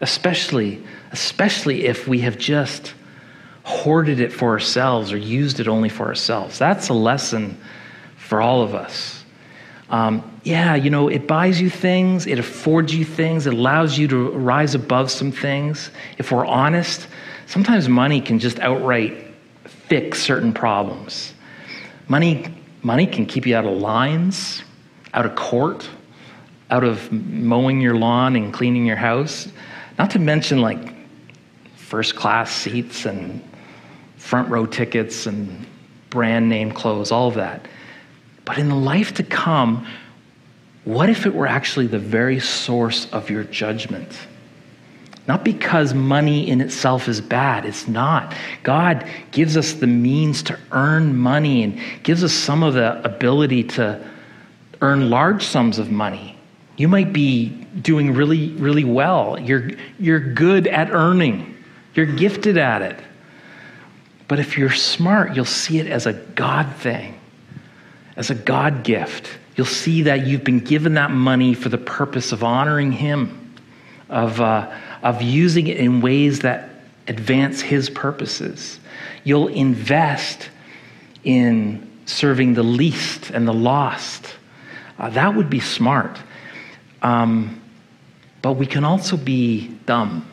especially, 0.00 0.82
especially 1.12 1.86
if 1.86 2.06
we 2.06 2.20
have 2.20 2.38
just 2.38 2.94
hoarded 3.64 4.20
it 4.20 4.32
for 4.32 4.50
ourselves 4.50 5.12
or 5.12 5.16
used 5.16 5.60
it 5.60 5.68
only 5.68 5.88
for 5.88 6.06
ourselves. 6.06 6.58
That's 6.58 6.88
a 6.88 6.94
lesson 6.94 7.58
for 8.16 8.40
all 8.40 8.62
of 8.62 8.74
us. 8.74 9.19
Um, 9.90 10.40
yeah, 10.44 10.74
you 10.74 10.88
know, 10.88 11.08
it 11.08 11.26
buys 11.26 11.60
you 11.60 11.68
things, 11.68 12.26
it 12.26 12.38
affords 12.38 12.94
you 12.94 13.04
things, 13.04 13.46
it 13.46 13.52
allows 13.52 13.98
you 13.98 14.08
to 14.08 14.30
rise 14.30 14.74
above 14.74 15.10
some 15.10 15.32
things. 15.32 15.90
If 16.16 16.32
we're 16.32 16.46
honest, 16.46 17.08
sometimes 17.46 17.88
money 17.88 18.20
can 18.20 18.38
just 18.38 18.58
outright 18.60 19.26
fix 19.64 20.22
certain 20.22 20.52
problems. 20.52 21.34
Money 22.08 22.54
Money 22.82 23.06
can 23.06 23.26
keep 23.26 23.46
you 23.46 23.54
out 23.54 23.66
of 23.66 23.76
lines, 23.76 24.62
out 25.12 25.26
of 25.26 25.34
court, 25.34 25.88
out 26.70 26.82
of 26.82 27.12
mowing 27.12 27.80
your 27.80 27.94
lawn 27.94 28.36
and 28.36 28.54
cleaning 28.54 28.86
your 28.86 28.96
house. 28.96 29.48
Not 29.98 30.10
to 30.12 30.18
mention 30.18 30.62
like 30.62 30.94
first 31.76 32.16
class 32.16 32.50
seats 32.50 33.04
and 33.04 33.42
front 34.16 34.48
row 34.48 34.64
tickets 34.64 35.26
and 35.26 35.66
brand 36.08 36.48
name 36.48 36.72
clothes, 36.72 37.12
all 37.12 37.28
of 37.28 37.34
that. 37.34 37.66
But 38.44 38.58
in 38.58 38.68
the 38.68 38.74
life 38.74 39.14
to 39.14 39.22
come, 39.22 39.86
what 40.84 41.10
if 41.10 41.26
it 41.26 41.34
were 41.34 41.46
actually 41.46 41.86
the 41.86 41.98
very 41.98 42.40
source 42.40 43.06
of 43.12 43.30
your 43.30 43.44
judgment? 43.44 44.08
Not 45.28 45.44
because 45.44 45.94
money 45.94 46.48
in 46.48 46.60
itself 46.60 47.06
is 47.06 47.20
bad, 47.20 47.64
it's 47.64 47.86
not. 47.86 48.34
God 48.62 49.06
gives 49.30 49.56
us 49.56 49.74
the 49.74 49.86
means 49.86 50.42
to 50.44 50.58
earn 50.72 51.16
money 51.16 51.62
and 51.62 51.78
gives 52.02 52.24
us 52.24 52.32
some 52.32 52.62
of 52.62 52.74
the 52.74 53.04
ability 53.04 53.64
to 53.64 54.04
earn 54.80 55.10
large 55.10 55.44
sums 55.44 55.78
of 55.78 55.90
money. 55.90 56.36
You 56.78 56.88
might 56.88 57.12
be 57.12 57.50
doing 57.82 58.14
really, 58.14 58.52
really 58.52 58.84
well. 58.84 59.38
You're, 59.38 59.70
you're 59.98 60.18
good 60.18 60.66
at 60.66 60.90
earning, 60.90 61.62
you're 61.94 62.06
gifted 62.06 62.56
at 62.56 62.80
it. 62.80 62.98
But 64.28 64.38
if 64.38 64.56
you're 64.56 64.72
smart, 64.72 65.36
you'll 65.36 65.44
see 65.44 65.78
it 65.78 65.86
as 65.86 66.06
a 66.06 66.14
God 66.14 66.74
thing, 66.76 67.19
as 68.20 68.30
a 68.30 68.36
God 68.36 68.84
gift. 68.84 69.28
You'll 69.56 69.66
see 69.66 70.02
that 70.02 70.28
you've 70.28 70.44
been 70.44 70.60
given 70.60 70.94
that 70.94 71.10
money 71.10 71.54
for 71.54 71.68
the 71.68 71.78
purpose 71.78 72.30
of 72.30 72.44
honoring 72.44 72.92
Him, 72.92 73.56
of. 74.08 74.40
Uh, 74.40 74.72
of 75.02 75.22
using 75.22 75.66
it 75.66 75.78
in 75.78 76.00
ways 76.00 76.40
that 76.40 76.68
advance 77.06 77.60
His 77.60 77.90
purposes. 77.90 78.78
You'll 79.24 79.48
invest 79.48 80.50
in 81.24 81.88
serving 82.06 82.54
the 82.54 82.62
least 82.62 83.30
and 83.30 83.46
the 83.46 83.54
lost. 83.54 84.34
Uh, 84.98 85.10
that 85.10 85.34
would 85.34 85.48
be 85.48 85.60
smart. 85.60 86.18
Um, 87.02 87.60
but 88.42 88.54
we 88.54 88.66
can 88.66 88.84
also 88.84 89.16
be 89.16 89.68
dumb. 89.86 90.26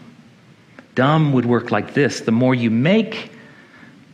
Dumb 0.96 1.34
would 1.34 1.46
work 1.46 1.72
like 1.72 1.94
this 1.94 2.22
the 2.22 2.32
more 2.32 2.56
you 2.56 2.72
make, 2.72 3.32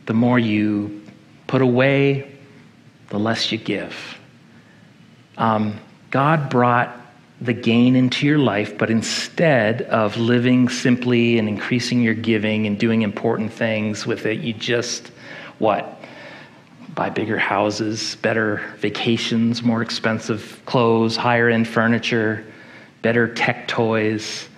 the 0.06 0.14
more 0.14 0.38
you 0.38 1.02
put 1.48 1.62
away, 1.62 2.33
the 3.14 3.20
less 3.20 3.52
you 3.52 3.60
give. 3.60 4.18
Um, 5.38 5.80
God 6.10 6.50
brought 6.50 7.00
the 7.40 7.54
gain 7.54 7.96
into 7.96 8.26
your 8.26 8.40
life, 8.40 8.76
but 8.76 8.90
instead 8.90 9.84
of 9.84 10.18
living 10.18 10.68
simply 10.68 11.38
and 11.38 11.48
increasing 11.48 12.02
your 12.02 12.16
giving 12.16 12.66
and 12.66 12.80
doing 12.80 13.04
important 13.04 13.54
things 13.54 14.08
with 14.08 14.26
it, 14.26 14.40
you 14.40 14.52
just 14.52 15.12
what? 15.60 16.02
Buy 16.96 17.12
bigger 17.12 17.38
houses, 17.38 18.16
better 18.16 18.62
vacations, 18.78 19.62
more 19.62 19.84
expensive 19.84 20.60
clothes, 20.66 21.16
higher 21.16 21.50
end 21.50 21.68
furniture, 21.68 22.44
better 23.04 23.32
tech 23.32 23.68
toys. 23.68 24.50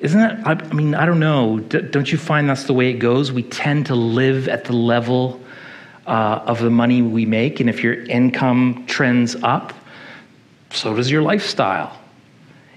Isn't 0.00 0.20
that, 0.20 0.46
I 0.46 0.74
mean, 0.74 0.94
I 0.94 1.06
don't 1.06 1.20
know. 1.20 1.60
Don't 1.60 2.12
you 2.12 2.18
find 2.18 2.46
that's 2.46 2.64
the 2.64 2.74
way 2.74 2.90
it 2.90 2.98
goes? 2.98 3.32
We 3.32 3.42
tend 3.42 3.86
to 3.86 3.94
live 3.94 4.48
at 4.48 4.64
the 4.64 4.74
level 4.74 5.40
uh, 6.06 6.42
of 6.46 6.60
the 6.60 6.70
money 6.70 7.02
we 7.02 7.26
make, 7.26 7.60
and 7.60 7.68
if 7.68 7.82
your 7.82 7.94
income 8.04 8.84
trends 8.86 9.36
up, 9.42 9.72
so 10.70 10.94
does 10.94 11.10
your 11.10 11.22
lifestyle. 11.22 11.98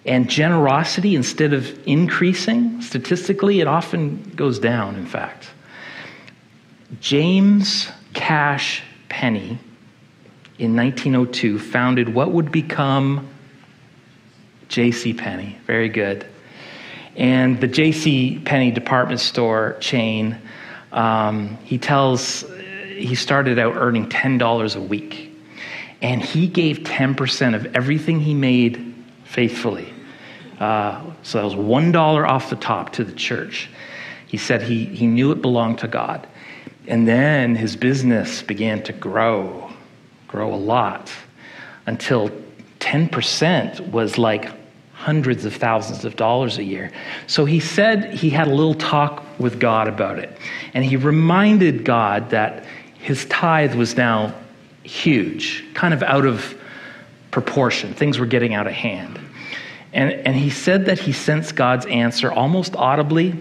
And 0.06 0.30
generosity, 0.30 1.16
instead 1.16 1.54
of 1.54 1.88
increasing 1.88 2.82
statistically, 2.82 3.60
it 3.60 3.68
often 3.68 4.24
goes 4.36 4.58
down, 4.58 4.96
in 4.96 5.06
fact. 5.06 5.50
James 7.00 7.90
Cash 8.14 8.82
Penney 9.10 9.60
in 10.58 10.76
1902 10.76 11.60
founded 11.60 12.14
what 12.14 12.32
would 12.32 12.52
become 12.52 13.30
J.C. 14.70 15.14
Penney. 15.14 15.58
Very 15.66 15.90
good. 15.90 16.26
And 17.16 17.60
the 17.60 17.68
J.C. 17.68 18.42
Penney 18.46 18.72
department 18.72 19.20
store 19.20 19.78
chain, 19.80 20.38
um, 20.92 21.58
he 21.64 21.78
tells 21.78 22.46
he 23.00 23.16
started 23.16 23.60
out 23.60 23.76
earning 23.76 24.08
$10 24.10 24.76
a 24.76 24.82
week. 24.82 25.26
And 26.02 26.22
he 26.22 26.48
gave 26.48 26.80
10% 26.80 27.56
of 27.56 27.76
everything 27.76 28.22
he 28.22 28.34
made 28.34 28.96
faithfully. 29.26 29.94
Uh, 30.60 31.04
so 31.24 31.38
that 31.38 31.46
was 31.46 31.56
$1 31.56 32.28
off 32.28 32.50
the 32.50 32.56
top 32.56 32.94
to 32.94 33.04
the 33.04 33.12
church. 33.12 33.70
He 34.28 34.38
said 34.38 34.62
he, 34.62 34.86
he 34.86 35.08
knew 35.08 35.32
it 35.32 35.42
belonged 35.42 35.80
to 35.80 35.88
God. 35.88 36.28
And 36.88 37.08
then 37.08 37.56
his 37.56 37.76
business 37.76 38.42
began 38.42 38.82
to 38.84 38.94
grow, 38.94 39.72
grow 40.28 40.54
a 40.54 40.56
lot, 40.56 41.12
until 41.86 42.30
10% 42.80 43.92
was 43.92 44.18
like 44.18 44.52
hundreds 44.94 45.46
of 45.46 45.56
thousands 45.56 46.04
of 46.04 46.16
dollars 46.16 46.58
a 46.58 46.64
year. 46.64 46.92
So 47.28 47.46
he 47.46 47.60
said 47.60 48.14
he 48.14 48.30
had 48.30 48.48
a 48.48 48.54
little 48.54 48.74
talk 48.74 49.24
with 49.40 49.60
God 49.60 49.88
about 49.88 50.20
it. 50.20 50.38
And 50.74 50.84
he 50.84 50.98
reminded 50.98 51.86
God 51.86 52.32
that 52.32 52.66
his 53.00 53.26
tithe 53.26 53.76
was 53.76 53.98
now 53.98 54.34
huge, 54.84 55.64
kind 55.74 55.94
of 55.94 56.04
out 56.04 56.26
of 56.26 56.56
proportion. 57.32 57.94
Things 57.94 58.20
were 58.20 58.26
getting 58.26 58.54
out 58.54 58.68
of 58.68 58.74
hand. 58.74 59.20
And, 59.94 60.12
and 60.12 60.36
he 60.36 60.50
said 60.50 60.86
that 60.86 61.00
he 61.00 61.14
sensed 61.14 61.56
God's 61.56 61.86
answer 61.88 62.32
almost 62.32 62.76
audibly, 62.76 63.36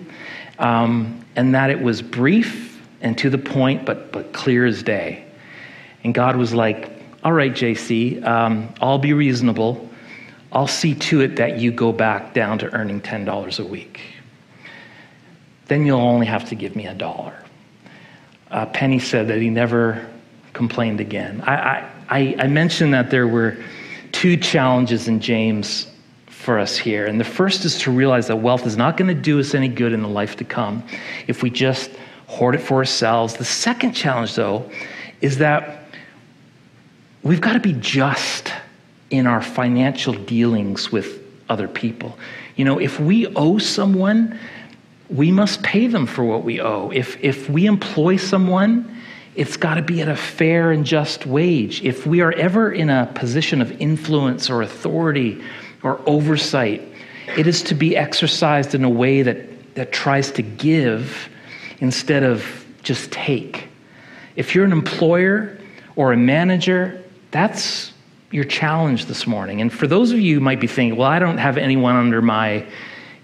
um, 0.59 1.25
and 1.37 1.55
that 1.55 1.71
it 1.71 1.81
was 1.81 2.01
brief 2.03 2.81
and 3.01 3.17
to 3.19 3.31
the 3.31 3.39
point, 3.39 3.85
but, 3.85 4.13
but 4.13 4.33
clear 4.33 4.65
as 4.65 4.83
day. 4.83 5.25
And 6.05 6.15
God 6.15 6.37
was 6.37 6.55
like, 6.55 6.91
All 7.23 7.33
right, 7.33 7.53
JC, 7.53 8.25
um, 8.25 8.73
I'll 8.81 8.99
be 8.99 9.13
reasonable. 9.13 9.89
I'll 10.51 10.67
see 10.67 10.95
to 10.95 11.21
it 11.21 11.37
that 11.37 11.59
you 11.59 11.71
go 11.71 11.93
back 11.93 12.33
down 12.33 12.59
to 12.61 12.73
earning 12.73 13.03
$10 13.03 13.61
a 13.61 13.65
week. 13.65 14.01
Then 15.67 15.85
you'll 15.85 16.01
only 16.01 16.27
have 16.27 16.49
to 16.49 16.55
give 16.55 16.75
me 16.75 16.87
a 16.87 16.95
dollar. 16.95 17.45
Uh, 18.51 18.67
Penney 18.67 18.99
said 18.99 19.29
that 19.29 19.41
he 19.41 19.51
never 19.51 20.09
complained 20.53 21.01
again. 21.01 21.43
I, 21.43 21.89
I, 22.09 22.37
I 22.39 22.47
mentioned 22.47 22.95
that 22.95 23.11
there 23.11 23.29
were 23.29 23.57
two 24.13 24.37
challenges 24.37 25.09
in 25.09 25.21
James 25.21 25.87
for 26.27 26.59
us 26.59 26.77
here. 26.77 27.07
And 27.07 27.21
the 27.21 27.25
first 27.25 27.65
is 27.65 27.79
to 27.81 27.91
realize 27.91 28.29
that 28.29 28.37
wealth 28.37 28.67
is 28.67 28.77
not 28.77 28.97
going 28.97 29.09
to 29.09 29.21
do 29.21 29.39
us 29.39 29.55
any 29.55 29.69
good 29.69 29.93
in 29.93 30.03
the 30.03 30.09
life 30.09 30.37
to 30.37 30.45
come 30.45 30.83
if 31.27 31.43
we 31.43 31.51
just 31.51 31.91
hoard 32.27 32.55
it 32.55 32.59
for 32.59 32.77
ourselves. 32.77 33.35
The 33.35 33.45
second 33.45 33.93
challenge, 33.93 34.35
though, 34.35 34.71
is 35.21 35.39
that 35.39 35.85
we've 37.23 37.41
got 37.41 37.53
to 37.55 37.61
be 37.61 37.75
just 37.75 38.53
in 39.11 39.27
our 39.27 39.43
financial 39.43 40.15
dealings 40.15 40.91
with 40.91 41.23
other 41.49 41.69
people. 41.69 42.19
You 42.57 42.65
know, 42.65 42.79
if 42.79 42.99
we 42.99 43.27
owe 43.35 43.59
someone, 43.59 44.39
we 45.11 45.31
must 45.33 45.63
pay 45.63 45.87
them 45.87 46.07
for 46.07 46.25
what 46.25 46.45
we 46.45 46.61
owe. 46.61 46.91
If, 46.91 47.23
if 47.23 47.49
we 47.49 47.67
employ 47.67 48.17
someone, 48.17 48.95
it's 49.35 49.57
got 49.57 49.75
to 49.75 49.83
be 49.83 50.03
at 50.03 50.09
a 50.09 50.17
fair 50.17 50.73
and 50.73 50.85
just 50.85 51.25
wage. 51.25 51.83
If 51.83 52.07
we 52.07 52.21
are 52.21 52.33
ever 52.33 52.73
in 52.73 52.91
a 52.91 53.11
position 53.15 53.63
of 53.63 53.71
influence 53.81 54.51
or 54.51 54.63
authority 54.63 55.43
or 55.83 56.01
oversight, 56.07 56.83
it 57.37 57.47
is 57.47 57.63
to 57.65 57.75
be 57.75 57.97
exercised 57.97 58.75
in 58.75 58.85
a 58.85 58.91
way 58.91 59.23
that, 59.23 59.75
that 59.77 59.93
tries 59.93 60.31
to 60.33 60.43
give 60.43 61.29
instead 61.79 62.23
of 62.23 62.67
just 62.83 63.11
take. 63.13 63.69
If 64.37 64.55
you're 64.55 64.65
an 64.65 64.73
employer 64.73 65.59
or 65.97 66.13
a 66.13 66.17
manager, 66.17 67.03
that's 67.31 67.93
your 68.31 68.45
challenge 68.45 69.07
this 69.07 69.27
morning. 69.27 69.61
And 69.61 69.73
for 69.73 69.87
those 69.87 70.11
of 70.11 70.21
you 70.21 70.41
might 70.41 70.61
be 70.61 70.67
thinking, 70.67 70.99
well, 70.99 71.09
I 71.09 71.19
don't 71.19 71.39
have 71.39 71.57
anyone 71.57 71.97
under 71.97 72.21
my 72.21 72.67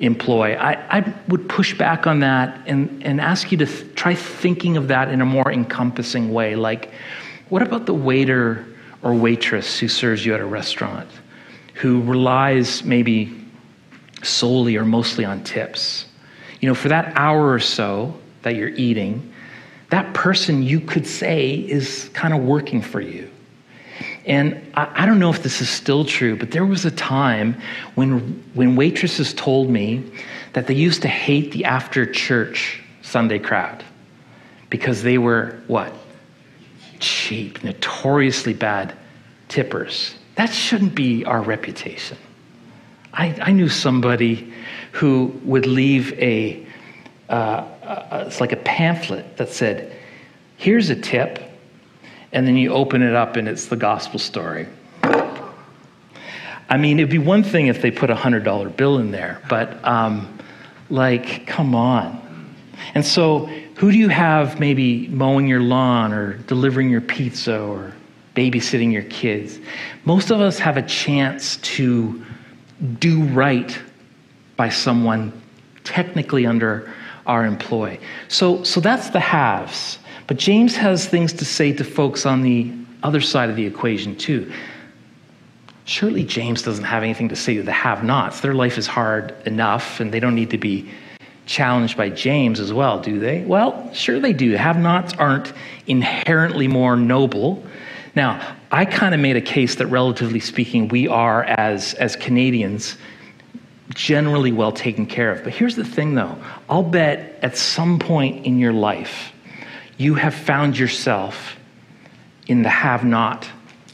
employ, 0.01 0.55
I, 0.57 0.99
I 0.99 1.15
would 1.29 1.49
push 1.49 1.77
back 1.77 2.07
on 2.07 2.21
that 2.21 2.61
and, 2.67 3.03
and 3.05 3.21
ask 3.21 3.53
you 3.53 3.59
to 3.59 3.67
th- 3.67 3.95
try 3.95 4.15
thinking 4.15 4.77
of 4.77 4.89
that 4.89 5.09
in 5.09 5.21
a 5.21 5.25
more 5.25 5.51
encompassing 5.53 6.33
way. 6.33 6.57
Like, 6.57 6.91
what 7.49 7.63
about 7.63 7.87
the 7.87 7.95
waiter 7.95 8.67
or 9.03 9.15
waitress 9.15 9.79
who 9.79 9.89
serves 9.89 10.25
you 10.25 10.35
at 10.35 10.41
a 10.41 10.45
restaurant, 10.45 11.09
who 11.75 12.03
relies 12.03 12.85
maybe 12.85 13.33
solely 14.23 14.77
or 14.77 14.85
mostly 14.85 15.25
on 15.25 15.45
tips? 15.45 16.07
You 16.61 16.69
know, 16.69 16.75
for 16.75 16.89
that 16.89 17.13
hour 17.17 17.53
or 17.53 17.61
so 17.61 18.19
that 18.43 18.57
you're 18.57 18.71
eating, 18.71 19.33
that 19.91 20.13
person 20.15 20.63
you 20.63 20.81
could 20.81 21.07
say 21.07 21.55
is 21.55 22.11
kind 22.15 22.35
of 22.35 22.43
working 22.43 22.83
for 22.83 23.01
you. 23.01 23.31
And 24.27 24.73
I, 24.75 25.03
I, 25.03 25.07
don't 25.07 25.19
know 25.19 25.31
if 25.31 25.43
this 25.43 25.61
is 25.61 25.69
still 25.69 26.05
true, 26.05 26.37
but 26.37 26.51
there 26.51 26.65
was 26.65 26.85
a 26.85 26.91
time 26.91 27.61
when, 27.95 28.43
when 28.55 28.75
waitresses 28.75 29.35
told 29.35 29.69
me 29.69 30.03
that 30.55 30.67
they 30.67 30.75
used 30.75 31.03
to 31.03 31.09
hate 31.09 31.53
the 31.53 31.67
after 31.67 32.07
church 32.07 32.83
Sunday 33.03 33.39
crowd 33.39 33.85
because 34.71 35.03
they 35.03 35.19
were 35.19 35.61
what? 35.67 35.93
Cheap, 37.01 37.63
notoriously 37.63 38.55
bad 38.55 38.95
tippers. 39.49 40.15
That 40.37 40.51
shouldn't 40.53 40.95
be 40.95 41.25
our 41.25 41.43
reputation. 41.43 42.17
I, 43.13 43.37
I 43.41 43.53
knew 43.53 43.69
somebody 43.69 44.53
who 44.93 45.39
would 45.45 45.67
leave 45.67 46.13
a, 46.15 46.67
uh, 47.29 48.25
it's 48.27 48.41
like 48.41 48.53
a 48.53 48.57
pamphlet 48.57 49.37
that 49.37 49.51
said, 49.51 49.97
here's 50.57 50.91
a 50.91 50.97
tip 50.97 51.54
and 52.35 52.47
then 52.47 52.57
you 52.57 52.75
open 52.75 53.01
it 53.01 53.15
up 53.15 53.37
and 53.37 53.49
it's 53.49 53.67
the 53.67 53.77
gospel 53.77 54.19
story. 54.19 54.67
I 56.69 56.77
mean, 56.77 56.99
it'd 56.99 57.09
be 57.11 57.19
one 57.19 57.45
thing 57.45 57.69
if 57.69 57.81
they 57.81 57.93
put 57.93 58.11
a 58.11 58.15
$100 58.15 58.77
bill 58.77 58.99
in 58.99 59.13
there, 59.13 59.41
but 59.49 59.83
um, 59.85 60.39
like, 60.91 61.47
come 61.47 61.75
on. 61.75 62.21
And 62.95 63.07
so, 63.07 63.47
who 63.77 63.93
do 63.93 63.99
you 63.99 64.09
have 64.09 64.59
maybe 64.59 65.09
mowing 65.09 65.47
your 65.47 65.61
lawn 65.61 66.13
or 66.13 66.35
delivering 66.39 66.91
your 66.91 67.01
pizza 67.01 67.61
or 67.61 67.93
babysitting 68.35 68.93
your 68.93 69.03
kids? 69.05 69.59
Most 70.05 70.31
of 70.31 70.41
us 70.41 70.59
have 70.59 70.77
a 70.77 70.83
chance 70.83 71.57
to 71.59 72.25
do 72.99 73.23
right 73.25 73.79
by 74.57 74.69
someone 74.69 75.33
technically 75.85 76.47
under 76.47 76.93
our 77.27 77.45
employ. 77.45 77.99
So, 78.29 78.65
so 78.65 78.81
that's 78.81 79.11
the 79.11 79.21
haves. 79.21 79.99
But 80.27 80.39
James 80.39 80.77
has 80.77 81.07
things 81.07 81.33
to 81.35 81.45
say 81.45 81.73
to 81.73 81.85
folks 81.85 82.25
on 82.27 82.43
the 82.43 82.73
other 83.03 83.21
side 83.21 83.51
of 83.51 83.57
the 83.57 83.67
equation, 83.67 84.17
too. 84.17 84.51
Surely 85.85 86.25
James 86.25 86.63
doesn't 86.63 86.85
have 86.85 87.03
anything 87.03 87.29
to 87.29 87.37
say 87.37 87.57
to 87.57 87.63
the 87.63 87.73
have 87.73 88.03
nots. 88.03 88.41
Their 88.41 88.55
life 88.55 88.79
is 88.79 88.87
hard 88.87 89.35
enough, 89.47 90.01
and 90.01 90.13
they 90.13 90.21
don't 90.21 90.35
need 90.35 90.51
to 90.51 90.59
be 90.59 90.91
challenged 91.47 91.97
by 91.97 92.09
James 92.09 92.59
as 92.59 92.73
well, 92.73 92.99
do 92.99 93.19
they? 93.19 93.45
Well, 93.45 93.93
sure 93.93 94.19
they 94.19 94.33
do. 94.33 94.53
Have 94.53 94.79
nots 94.79 95.13
aren't 95.15 95.53
inherently 95.87 96.69
more 96.69 96.97
noble. 96.97 97.63
Now, 98.17 98.57
I 98.73 98.87
kind 98.87 99.15
of 99.15 99.21
made 99.21 99.37
a 99.37 99.43
case 99.43 99.75
that, 99.75 99.89
relatively 99.89 100.41
speaking, 100.41 100.89
we 100.89 101.07
are, 101.07 101.45
as, 101.45 101.93
as 101.95 102.17
Canadians, 102.17 102.97
generally 103.91 104.53
well 104.53 104.73
taken 104.73 105.05
care 105.05 105.33
of. 105.33 105.45
But 105.45 105.53
here's 105.53 105.77
the 105.77 105.85
thing, 105.85 106.15
though 106.15 106.39
I'll 106.71 106.83
bet 106.83 107.39
at 107.43 107.59
some 107.59 107.99
point 107.99 108.47
in 108.47 108.59
your 108.59 108.73
life, 108.73 109.34
you 109.97 110.15
have 110.15 110.35
found 110.35 110.79
yourself 110.79 111.57
in 112.47 112.63
the 112.63 112.69
have 112.69 113.05
not 113.05 113.49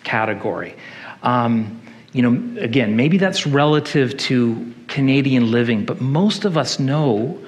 category. 0.04 0.74
Um, 1.22 1.80
you 2.12 2.22
know, 2.22 2.60
again, 2.60 2.96
maybe 2.96 3.18
that's 3.18 3.46
relative 3.46 4.16
to 4.16 4.74
Canadian 4.88 5.50
living, 5.50 5.84
but 5.84 6.00
most 6.00 6.44
of 6.44 6.56
us 6.56 6.80
know 6.80 7.38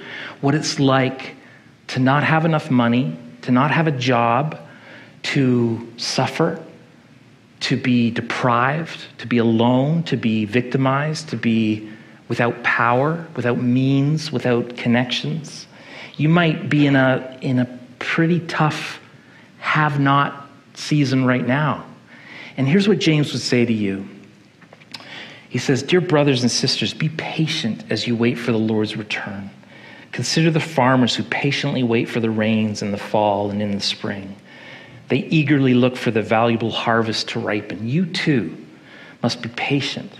what 0.41 0.55
it's 0.55 0.79
like 0.79 1.35
to 1.87 1.99
not 1.99 2.23
have 2.23 2.45
enough 2.45 2.71
money, 2.71 3.17
to 3.41 3.51
not 3.51 3.71
have 3.71 3.87
a 3.87 3.91
job, 3.91 4.57
to 5.23 5.91
suffer, 5.97 6.63
to 7.59 7.75
be 7.75 8.11
deprived, 8.11 9.05
to 9.17 9.27
be 9.27 9.37
alone, 9.37 10.03
to 10.03 10.15
be 10.15 10.45
victimized, 10.45 11.29
to 11.29 11.35
be 11.35 11.89
without 12.29 12.63
power, 12.63 13.25
without 13.35 13.61
means, 13.61 14.31
without 14.31 14.75
connections. 14.77 15.67
You 16.15 16.29
might 16.29 16.69
be 16.69 16.87
in 16.87 16.95
a, 16.95 17.37
in 17.41 17.59
a 17.59 17.79
pretty 18.03 18.41
tough 18.41 18.99
have 19.59 19.99
not 19.99 20.49
season 20.73 21.25
right 21.25 21.47
now. 21.47 21.85
And 22.57 22.67
here's 22.67 22.87
what 22.87 22.99
James 22.99 23.31
would 23.31 23.41
say 23.41 23.65
to 23.65 23.73
you 23.73 24.07
He 25.49 25.57
says, 25.57 25.81
Dear 25.81 26.01
brothers 26.01 26.41
and 26.41 26.51
sisters, 26.51 26.93
be 26.93 27.09
patient 27.09 27.85
as 27.89 28.05
you 28.05 28.15
wait 28.15 28.37
for 28.37 28.51
the 28.51 28.59
Lord's 28.59 28.97
return. 28.97 29.49
Consider 30.11 30.51
the 30.51 30.59
farmers 30.59 31.15
who 31.15 31.23
patiently 31.23 31.81
wait 31.81 32.07
for 32.07 32.19
the 32.19 32.29
rains 32.29 32.81
in 32.83 32.91
the 32.91 32.97
fall 32.97 33.49
and 33.49 33.61
in 33.61 33.71
the 33.71 33.79
spring. 33.79 34.35
They 35.07 35.19
eagerly 35.19 35.73
look 35.73 35.95
for 35.95 36.11
the 36.11 36.21
valuable 36.21 36.71
harvest 36.71 37.29
to 37.29 37.39
ripen. 37.39 37.87
You 37.87 38.05
too 38.05 38.55
must 39.23 39.41
be 39.41 39.49
patient. 39.49 40.11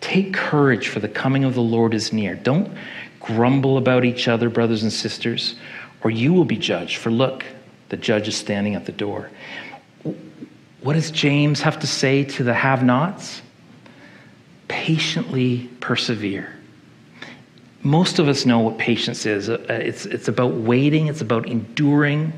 Take 0.00 0.34
courage, 0.34 0.88
for 0.88 1.00
the 1.00 1.08
coming 1.08 1.44
of 1.44 1.54
the 1.54 1.62
Lord 1.62 1.94
is 1.94 2.12
near. 2.12 2.36
Don't 2.36 2.70
grumble 3.18 3.76
about 3.78 4.04
each 4.04 4.28
other, 4.28 4.48
brothers 4.48 4.82
and 4.82 4.92
sisters 4.92 5.56
or 6.02 6.10
you 6.10 6.32
will 6.32 6.44
be 6.44 6.56
judged. 6.56 6.96
For 6.96 7.10
look, 7.10 7.44
the 7.88 7.96
judge 7.96 8.28
is 8.28 8.36
standing 8.36 8.74
at 8.74 8.86
the 8.86 8.92
door. 8.92 9.30
What 10.80 10.92
does 10.94 11.10
James 11.10 11.60
have 11.62 11.80
to 11.80 11.86
say 11.86 12.24
to 12.24 12.44
the 12.44 12.54
have 12.54 12.84
nots? 12.84 13.42
Patiently 14.68 15.68
persevere. 15.80 16.54
Most 17.82 18.18
of 18.18 18.28
us 18.28 18.44
know 18.44 18.60
what 18.60 18.78
patience 18.78 19.24
is. 19.24 19.48
Uh, 19.48 19.64
it's, 19.68 20.06
it's 20.06 20.28
about 20.28 20.54
waiting, 20.54 21.06
it's 21.06 21.20
about 21.20 21.48
enduring, 21.48 22.32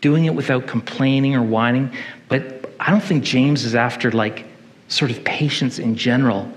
doing 0.00 0.26
it 0.26 0.34
without 0.34 0.66
complaining 0.66 1.34
or 1.34 1.42
whining. 1.42 1.90
But 2.28 2.70
I 2.78 2.90
don't 2.90 3.02
think 3.02 3.24
James 3.24 3.64
is 3.64 3.74
after 3.74 4.10
like 4.10 4.44
sort 4.88 5.10
of 5.10 5.24
patience 5.24 5.78
in 5.78 5.96
general. 5.96 6.50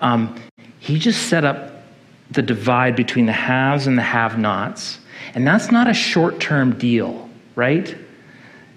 Um, 0.00 0.40
he 0.78 0.98
just 0.98 1.28
set 1.28 1.44
up 1.44 1.84
the 2.30 2.42
divide 2.42 2.96
between 2.96 3.26
the 3.26 3.32
haves 3.32 3.86
and 3.86 3.98
the 3.98 4.02
have 4.02 4.38
nots 4.38 4.98
and 5.34 5.46
that's 5.46 5.70
not 5.70 5.88
a 5.88 5.94
short 5.94 6.40
term 6.40 6.78
deal, 6.78 7.28
right? 7.54 7.96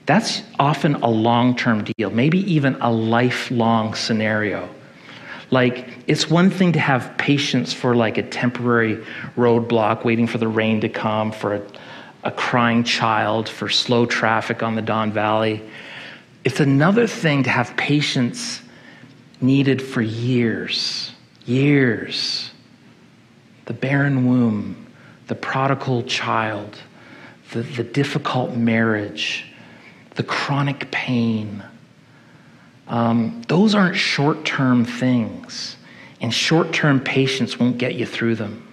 That's 0.06 0.42
often 0.58 0.96
a 0.96 1.10
long 1.10 1.56
term 1.56 1.84
deal, 1.84 2.10
maybe 2.10 2.40
even 2.52 2.76
a 2.82 2.92
lifelong 2.92 3.94
scenario. 3.94 4.70
Like, 5.52 5.88
it's 6.08 6.30
one 6.30 6.50
thing 6.50 6.74
to 6.74 6.80
have 6.80 7.18
patience 7.18 7.74
for 7.74 7.96
like 7.96 8.18
a 8.18 8.24
temporary 8.24 8.98
roadblock, 9.36 10.04
waiting 10.04 10.28
for 10.28 10.38
the 10.38 10.48
rain 10.48 10.82
to 10.82 10.90
come, 10.90 11.32
for 11.32 11.56
a, 11.56 11.62
a 12.24 12.32
crying 12.32 12.84
child, 12.84 13.48
for 13.48 13.70
slow 13.70 14.06
traffic 14.06 14.64
on 14.64 14.76
the 14.76 14.82
Don 14.82 15.12
Valley. 15.12 15.62
It's 16.44 16.60
another 16.60 17.08
thing 17.08 17.44
to 17.44 17.50
have 17.50 17.76
patience 17.78 18.62
needed 19.42 19.82
for 19.82 20.02
years, 20.02 21.12
years. 21.46 22.52
The 23.66 23.74
barren 23.74 24.26
womb, 24.28 24.87
the 25.28 25.36
prodigal 25.36 26.04
child, 26.04 26.78
the, 27.52 27.62
the 27.62 27.84
difficult 27.84 28.56
marriage, 28.56 29.46
the 30.16 30.24
chronic 30.24 30.90
pain. 30.92 31.64
Um, 32.88 33.42
those 33.48 33.76
aren't 33.76 33.96
short 33.96 34.46
term 34.46 34.86
things, 34.86 35.76
and 36.22 36.34
short 36.34 36.74
term 36.74 37.00
patience 37.00 37.60
won't 37.60 37.78
get 37.78 37.96
you 37.96 38.06
through 38.06 38.36
them. 38.36 38.64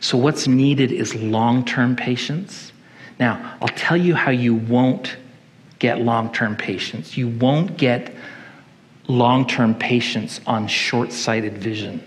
So, 0.00 0.18
what's 0.18 0.46
needed 0.46 0.92
is 0.92 1.14
long 1.14 1.64
term 1.64 1.96
patience. 1.96 2.72
Now, 3.18 3.56
I'll 3.62 3.68
tell 3.68 3.96
you 3.96 4.14
how 4.14 4.30
you 4.30 4.54
won't 4.54 5.16
get 5.78 6.00
long 6.00 6.32
term 6.32 6.56
patience. 6.56 7.16
You 7.16 7.28
won't 7.28 7.76
get 7.76 8.14
long 9.08 9.46
term 9.46 9.74
patience 9.74 10.40
on 10.46 10.66
short 10.66 11.12
sighted 11.12 11.58
vision. 11.58 12.02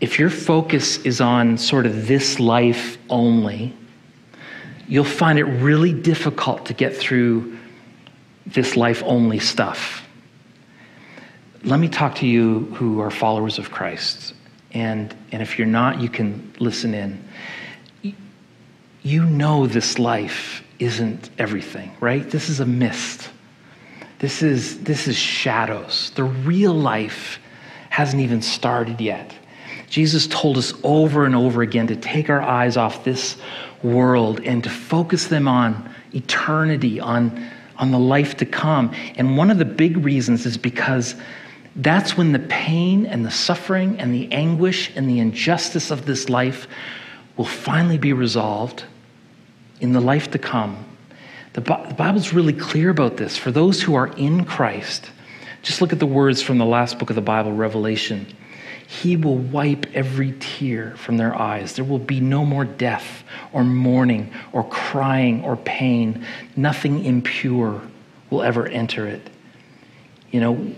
If 0.00 0.18
your 0.18 0.30
focus 0.30 0.98
is 1.04 1.20
on 1.20 1.58
sort 1.58 1.86
of 1.86 2.06
this 2.06 2.40
life 2.40 2.96
only, 3.10 3.74
you'll 4.88 5.04
find 5.04 5.38
it 5.38 5.44
really 5.44 5.92
difficult 5.92 6.66
to 6.66 6.74
get 6.74 6.96
through 6.96 7.58
this 8.46 8.76
life 8.76 9.02
only 9.04 9.38
stuff. 9.38 10.06
Let 11.62 11.78
me 11.78 11.88
talk 11.88 12.16
to 12.16 12.26
you 12.26 12.60
who 12.74 13.00
are 13.00 13.10
followers 13.10 13.58
of 13.58 13.70
Christ. 13.70 14.34
And, 14.72 15.14
and 15.32 15.42
if 15.42 15.58
you're 15.58 15.66
not, 15.66 16.00
you 16.00 16.08
can 16.08 16.52
listen 16.58 16.94
in. 16.94 17.22
You 19.02 19.24
know 19.24 19.66
this 19.66 19.98
life 19.98 20.62
isn't 20.78 21.30
everything, 21.38 21.94
right? 22.00 22.28
This 22.28 22.48
is 22.48 22.60
a 22.60 22.66
mist. 22.66 23.30
This 24.18 24.42
is, 24.42 24.82
this 24.82 25.08
is 25.08 25.16
shadows. 25.16 26.12
The 26.14 26.24
real 26.24 26.74
life 26.74 27.38
hasn't 27.90 28.22
even 28.22 28.42
started 28.42 29.00
yet. 29.00 29.34
Jesus 29.90 30.28
told 30.28 30.56
us 30.56 30.72
over 30.84 31.26
and 31.26 31.34
over 31.34 31.62
again 31.62 31.88
to 31.88 31.96
take 31.96 32.30
our 32.30 32.40
eyes 32.40 32.76
off 32.76 33.02
this 33.02 33.36
world 33.82 34.40
and 34.44 34.62
to 34.62 34.70
focus 34.70 35.26
them 35.26 35.48
on 35.48 35.92
eternity, 36.14 37.00
on, 37.00 37.44
on 37.76 37.90
the 37.90 37.98
life 37.98 38.36
to 38.36 38.46
come. 38.46 38.94
And 39.16 39.36
one 39.36 39.50
of 39.50 39.58
the 39.58 39.64
big 39.64 39.96
reasons 39.98 40.46
is 40.46 40.56
because 40.56 41.16
that's 41.74 42.16
when 42.16 42.30
the 42.30 42.38
pain 42.38 43.04
and 43.04 43.26
the 43.26 43.32
suffering 43.32 43.98
and 43.98 44.14
the 44.14 44.30
anguish 44.30 44.92
and 44.94 45.10
the 45.10 45.18
injustice 45.18 45.90
of 45.90 46.06
this 46.06 46.28
life 46.28 46.68
will 47.36 47.44
finally 47.44 47.98
be 47.98 48.12
resolved 48.12 48.84
in 49.80 49.92
the 49.92 50.00
life 50.00 50.30
to 50.30 50.38
come. 50.38 50.84
The, 51.54 51.62
the 51.62 51.94
Bible's 51.98 52.32
really 52.32 52.52
clear 52.52 52.90
about 52.90 53.16
this. 53.16 53.36
For 53.36 53.50
those 53.50 53.82
who 53.82 53.96
are 53.96 54.06
in 54.06 54.44
Christ, 54.44 55.10
just 55.62 55.80
look 55.80 55.92
at 55.92 55.98
the 55.98 56.06
words 56.06 56.42
from 56.42 56.58
the 56.58 56.64
last 56.64 57.00
book 57.00 57.10
of 57.10 57.16
the 57.16 57.22
Bible, 57.22 57.52
Revelation. 57.52 58.26
He 58.90 59.14
will 59.14 59.38
wipe 59.38 59.86
every 59.94 60.34
tear 60.40 60.96
from 60.96 61.16
their 61.16 61.32
eyes. 61.32 61.76
There 61.76 61.84
will 61.84 62.00
be 62.00 62.18
no 62.18 62.44
more 62.44 62.64
death 62.64 63.22
or 63.52 63.62
mourning 63.62 64.32
or 64.52 64.68
crying 64.68 65.44
or 65.44 65.56
pain. 65.56 66.26
Nothing 66.56 67.04
impure 67.04 67.80
will 68.30 68.42
ever 68.42 68.66
enter 68.66 69.06
it. 69.06 69.30
You 70.32 70.40
know, 70.40 70.74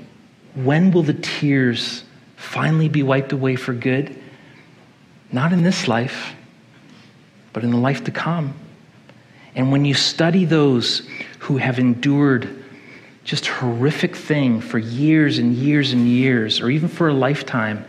when 0.55 0.90
will 0.90 1.05
the 1.05 1.14
tears 1.14 2.05
finally 2.37 2.90
be 2.90 3.03
wiped 3.03 3.33
away 3.33 3.57
for 3.57 3.72
good? 3.72 4.14
Not 5.33 5.55
in 5.55 5.62
this 5.62 5.88
life, 5.88 6.35
but 7.55 7.64
in 7.64 7.70
the 7.70 7.79
life 7.79 8.05
to 8.05 8.11
come. 8.11 8.53
And 9.55 9.72
when 9.72 9.87
you 9.87 9.94
study 9.94 10.44
those 10.44 11.09
who 11.38 11.57
have 11.57 11.79
endured 11.79 12.62
just 13.24 13.46
horrific 13.46 14.16
thing 14.16 14.61
for 14.61 14.78
years 14.78 15.38
and 15.38 15.54
years 15.54 15.92
and 15.92 16.08
years, 16.08 16.61
or 16.61 16.70
even 16.70 16.88
for 16.88 17.08
a 17.08 17.14
lifetime, 17.14 17.85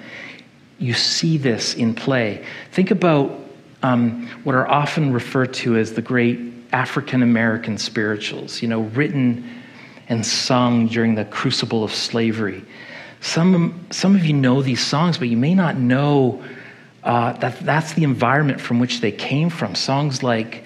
you 0.78 0.94
see 0.94 1.38
this 1.38 1.74
in 1.76 1.96
play. 1.96 2.46
Think 2.72 2.92
about 2.92 3.40
um, 3.82 4.28
what 4.44 4.56
are 4.56 4.68
often 4.68 5.12
referred 5.12 5.54
to 5.56 5.78
as 5.78 5.94
the 5.94 6.02
great 6.02 6.40
African 6.72 7.24
American 7.24 7.78
spirituals, 7.78 8.62
you 8.62 8.68
know, 8.68 8.82
written 8.82 9.62
and 10.10 10.26
sung 10.26 10.88
during 10.88 11.16
the 11.16 11.26
crucible 11.26 11.84
of 11.84 11.94
slavery. 11.94 12.64
Some, 13.22 13.86
some 13.90 14.16
of 14.16 14.26
you 14.26 14.34
know 14.34 14.62
these 14.62 14.86
songs, 14.86 15.18
but 15.18 15.30
you 15.30 15.38
may 15.38 15.56
not 15.56 15.78
know 15.78 16.44
uh, 17.04 17.34
that 17.34 17.60
that's 17.62 17.94
the 17.94 18.04
environment 18.04 18.60
from 18.60 18.80
which 18.80 19.02
they 19.02 19.12
came 19.12 19.50
from. 19.50 19.76
Songs 19.76 20.24
like 20.24 20.66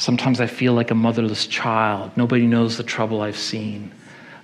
Sometimes 0.00 0.40
I 0.40 0.46
feel 0.46 0.72
like 0.72 0.90
a 0.90 0.94
motherless 0.94 1.46
child. 1.46 2.10
Nobody 2.16 2.46
knows 2.46 2.78
the 2.78 2.82
trouble 2.82 3.20
I've 3.20 3.36
seen. 3.36 3.92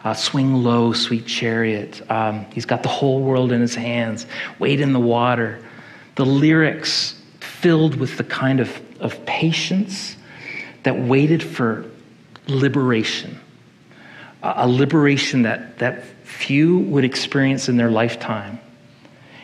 Uh, 0.07 0.15
swing 0.15 0.55
low, 0.55 0.93
sweet 0.93 1.27
chariot. 1.27 2.01
Um, 2.09 2.47
he's 2.53 2.65
got 2.65 2.85
the 2.85 2.89
whole 2.89 3.21
world 3.23 3.51
in 3.51 3.61
his 3.61 3.75
hands. 3.75 4.25
Wade 4.61 4.81
in 4.81 4.93
the 4.93 5.01
water. 5.01 5.61
The 6.15 6.25
lyrics 6.25 7.21
filled 7.41 7.97
with 7.97 8.17
the 8.17 8.23
kind 8.23 8.61
of, 8.61 8.71
of 9.01 9.27
patience 9.27 10.17
that 10.85 10.97
waited 10.97 11.43
for 11.43 11.91
liberation. 12.47 13.41
A 14.45 14.69
liberation 14.69 15.43
that, 15.43 15.81
that 15.81 16.05
few 16.23 16.79
would 16.79 17.03
experience 17.03 17.69
in 17.69 17.77
their 17.77 17.91
lifetime. 17.91 18.61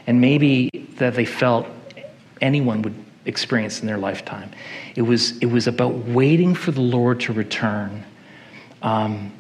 And 0.07 0.21
maybe 0.21 0.71
that 0.99 1.17
they 1.17 1.25
felt 1.25 1.67
anyone 2.41 2.83
would 2.83 2.95
experience 3.25 3.81
in 3.81 3.89
their 3.89 3.99
lifetime. 3.99 4.53
It 4.95 5.03
was, 5.03 5.39
it 5.39 5.47
was 5.47 5.67
about 5.67 5.93
waiting 6.07 6.55
for 6.55 6.71
the 6.71 6.83
Lord 6.83 7.19
to 7.23 7.33
return, 7.33 8.05
um, 8.83 9.33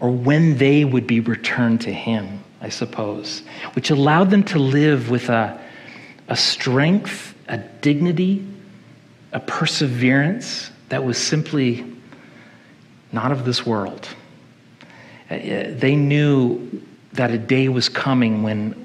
or 0.00 0.10
when 0.10 0.58
they 0.58 0.84
would 0.84 1.06
be 1.06 1.20
returned 1.20 1.80
to 1.82 1.92
Him, 1.92 2.42
I 2.60 2.68
suppose, 2.68 3.42
which 3.74 3.90
allowed 3.90 4.30
them 4.30 4.42
to 4.44 4.58
live 4.58 5.10
with 5.10 5.28
a, 5.28 5.60
a 6.28 6.36
strength, 6.36 7.34
a 7.48 7.58
dignity, 7.58 8.44
a 9.32 9.40
perseverance 9.40 10.70
that 10.88 11.04
was 11.04 11.18
simply 11.18 11.84
not 13.12 13.32
of 13.32 13.44
this 13.44 13.64
world. 13.64 14.08
Uh, 15.30 15.36
they 15.36 15.96
knew 15.96 16.82
that 17.12 17.30
a 17.30 17.38
day 17.38 17.68
was 17.68 17.88
coming 17.88 18.42
when 18.42 18.80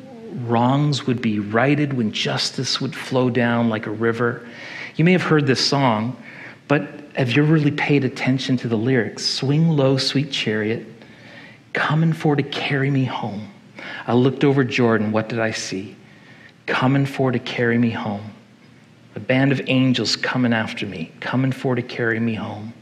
wrongs 0.47 1.07
would 1.07 1.21
be 1.21 1.39
righted, 1.39 1.93
when 1.93 2.11
justice 2.11 2.79
would 2.79 2.95
flow 2.95 3.29
down 3.29 3.69
like 3.69 3.87
a 3.87 3.91
river. 3.91 4.47
You 4.95 5.05
may 5.05 5.11
have 5.11 5.23
heard 5.23 5.47
this 5.47 5.65
song, 5.65 6.15
but 6.67 6.87
have 7.15 7.31
you 7.31 7.43
really 7.43 7.71
paid 7.71 8.05
attention 8.05 8.55
to 8.57 8.67
the 8.67 8.75
lyrics? 8.75 9.25
Swing 9.25 9.69
low, 9.69 9.97
sweet 9.97 10.31
chariot, 10.31 10.85
coming 11.73 12.13
for 12.13 12.35
to 12.35 12.43
carry 12.43 12.89
me 12.89 13.05
home. 13.05 13.49
I 14.07 14.13
looked 14.13 14.43
over 14.43 14.63
Jordan, 14.63 15.11
what 15.11 15.29
did 15.29 15.39
I 15.39 15.51
see? 15.51 15.95
Coming 16.65 17.05
for 17.05 17.31
to 17.31 17.39
carry 17.39 17.77
me 17.77 17.89
home. 17.89 18.33
A 19.15 19.19
band 19.19 19.51
of 19.51 19.61
angels 19.67 20.15
coming 20.15 20.53
after 20.53 20.85
me, 20.85 21.11
coming 21.19 21.51
for 21.51 21.75
to 21.75 21.81
carry 21.81 22.19
me 22.19 22.35
home. 22.35 22.73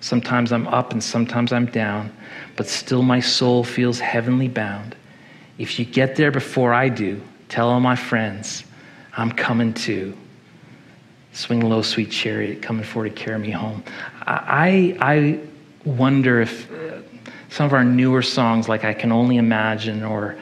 Sometimes 0.00 0.52
I'm 0.52 0.66
up 0.68 0.92
and 0.92 1.02
sometimes 1.02 1.52
I'm 1.52 1.66
down, 1.66 2.12
but 2.56 2.68
still 2.68 3.02
my 3.02 3.20
soul 3.20 3.64
feels 3.64 3.98
heavenly 3.98 4.48
bound. 4.48 4.94
If 5.58 5.78
you 5.78 5.84
get 5.84 6.14
there 6.14 6.30
before 6.30 6.72
I 6.72 6.88
do, 6.88 7.20
tell 7.48 7.68
all 7.68 7.80
my 7.80 7.96
friends, 7.96 8.64
I'm 9.16 9.32
coming 9.32 9.74
too. 9.74 10.16
Swing 11.32 11.60
low, 11.60 11.82
sweet 11.82 12.10
chariot, 12.10 12.62
coming 12.62 12.84
for 12.84 13.04
to 13.04 13.10
carry 13.10 13.38
me 13.38 13.50
home. 13.50 13.82
I, 14.26 14.96
I 15.00 15.40
wonder 15.84 16.40
if 16.40 16.70
some 17.50 17.66
of 17.66 17.72
our 17.72 17.84
newer 17.84 18.22
songs, 18.22 18.68
like 18.68 18.84
I 18.84 18.94
Can 18.94 19.12
Only 19.12 19.36
Imagine 19.36 20.02
or 20.02 20.36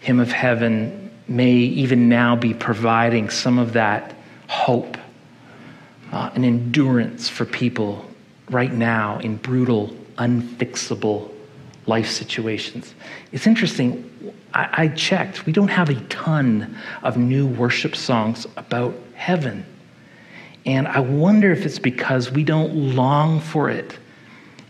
Hymn 0.00 0.20
of 0.20 0.30
Heaven, 0.30 1.10
may 1.28 1.52
even 1.52 2.08
now 2.08 2.36
be 2.36 2.52
providing 2.52 3.30
some 3.30 3.58
of 3.58 3.72
that 3.74 4.14
hope, 4.48 4.98
uh, 6.10 6.30
an 6.34 6.44
endurance 6.44 7.28
for 7.28 7.44
people 7.44 8.04
right 8.50 8.72
now 8.72 9.18
in 9.20 9.36
brutal, 9.36 9.88
unfixable 10.18 11.30
life 11.86 12.08
situations. 12.08 12.94
It's 13.32 13.46
interesting. 13.46 14.08
I, 14.52 14.84
I, 14.84 14.88
checked. 14.88 15.46
We 15.46 15.52
don't 15.52 15.68
have 15.68 15.88
a 15.88 16.00
ton 16.02 16.76
of 17.02 17.16
new 17.16 17.46
worship 17.46 17.96
songs 17.96 18.46
about 18.56 18.94
heaven. 19.14 19.64
And 20.66 20.86
I 20.86 21.00
wonder 21.00 21.50
if 21.50 21.64
it's 21.64 21.78
because 21.78 22.30
we 22.30 22.44
don't 22.44 22.94
long 22.94 23.40
for 23.40 23.70
it 23.70 23.98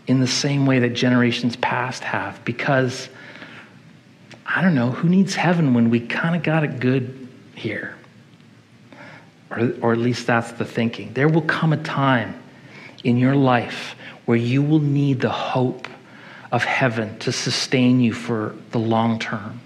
in 0.07 0.19
the 0.19 0.27
same 0.27 0.65
way 0.65 0.79
that 0.79 0.89
generations 0.89 1.55
past 1.55 2.03
have. 2.03 2.43
Because, 2.45 3.09
I 4.45 4.61
don't 4.61 4.75
know, 4.75 4.91
who 4.91 5.09
needs 5.09 5.35
heaven 5.35 5.73
when 5.73 5.89
we 5.89 5.99
kind 5.99 6.35
of 6.35 6.43
got 6.43 6.63
it 6.63 6.79
good 6.79 7.27
here? 7.55 7.95
Or, 9.49 9.73
or 9.81 9.93
at 9.93 9.99
least 9.99 10.27
that's 10.27 10.51
the 10.53 10.65
thinking. 10.65 11.13
There 11.13 11.27
will 11.27 11.41
come 11.41 11.73
a 11.73 11.77
time 11.77 12.41
in 13.03 13.17
your 13.17 13.35
life 13.35 13.95
where 14.25 14.37
you 14.37 14.61
will 14.61 14.79
need 14.79 15.21
the 15.21 15.29
hope 15.29 15.87
of 16.51 16.63
heaven 16.63 17.17
to 17.19 17.31
sustain 17.31 17.99
you 17.99 18.13
for 18.13 18.55
the 18.71 18.79
long 18.79 19.19
term. 19.19 19.59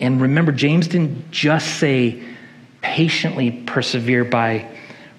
And 0.00 0.20
remember, 0.20 0.50
James 0.50 0.88
didn't 0.88 1.30
just 1.30 1.78
say 1.78 2.22
patiently 2.80 3.50
persevere 3.50 4.24
by 4.24 4.66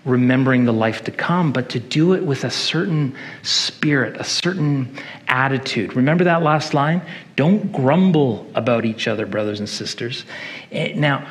remembering 0.03 0.65
the 0.65 0.73
life 0.73 1.03
to 1.03 1.11
come, 1.11 1.51
but 1.51 1.69
to 1.69 1.79
do 1.79 2.13
it 2.13 2.23
with 2.23 2.43
a 2.43 2.49
certain 2.49 3.15
spirit, 3.43 4.17
a 4.19 4.23
certain 4.23 4.97
attitude. 5.27 5.95
Remember 5.95 6.23
that 6.23 6.41
last 6.41 6.73
line? 6.73 7.01
Don't 7.35 7.71
grumble 7.71 8.49
about 8.55 8.83
each 8.83 9.07
other, 9.07 9.25
brothers 9.25 9.59
and 9.59 9.69
sisters. 9.69 10.25
Eh, 10.71 10.93
now, 10.95 11.27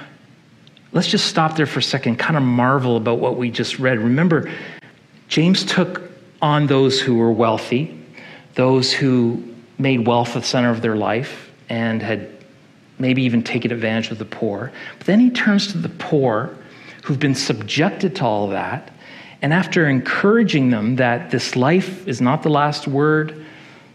let's 0.93 1.09
just 1.09 1.27
stop 1.27 1.57
there 1.57 1.67
for 1.67 1.81
a 1.81 1.83
second, 1.83 2.17
kind 2.19 2.37
of 2.37 2.45
marvel 2.45 2.97
about 2.97 3.19
what 3.19 3.37
we 3.37 3.51
just 3.51 3.81
read. 3.81 3.99
Remember, 3.99 4.51
James 5.27 5.65
took 5.65 6.03
on 6.41 6.69
those 6.69 7.01
who 7.01 7.17
were 7.17 7.33
wealthy, 7.33 7.99
those 8.55 8.93
who 8.93 9.43
made 9.79 10.07
wealth 10.07 10.35
the 10.35 10.43
center 10.43 10.71
of 10.71 10.81
their 10.81 10.97
life, 10.97 11.51
and 11.69 12.03
had 12.03 12.31
maybe 13.01 13.23
even 13.23 13.43
taken 13.43 13.73
advantage 13.73 14.11
of 14.11 14.19
the 14.19 14.25
poor. 14.25 14.71
But 14.99 15.07
then 15.07 15.19
he 15.19 15.31
turns 15.31 15.73
to 15.73 15.79
the 15.79 15.89
poor 15.89 16.57
who've 17.03 17.19
been 17.19 17.35
subjected 17.35 18.17
to 18.17 18.25
all 18.25 18.49
that. 18.49 18.93
And 19.43 19.53
after 19.53 19.89
encouraging 19.89 20.71
them 20.71 20.97
that 20.97 21.31
this 21.31 21.57
life 21.57 22.07
is 22.07 22.21
not 22.21 22.43
the 22.43 22.51
last 22.51 22.87
word, 22.87 23.45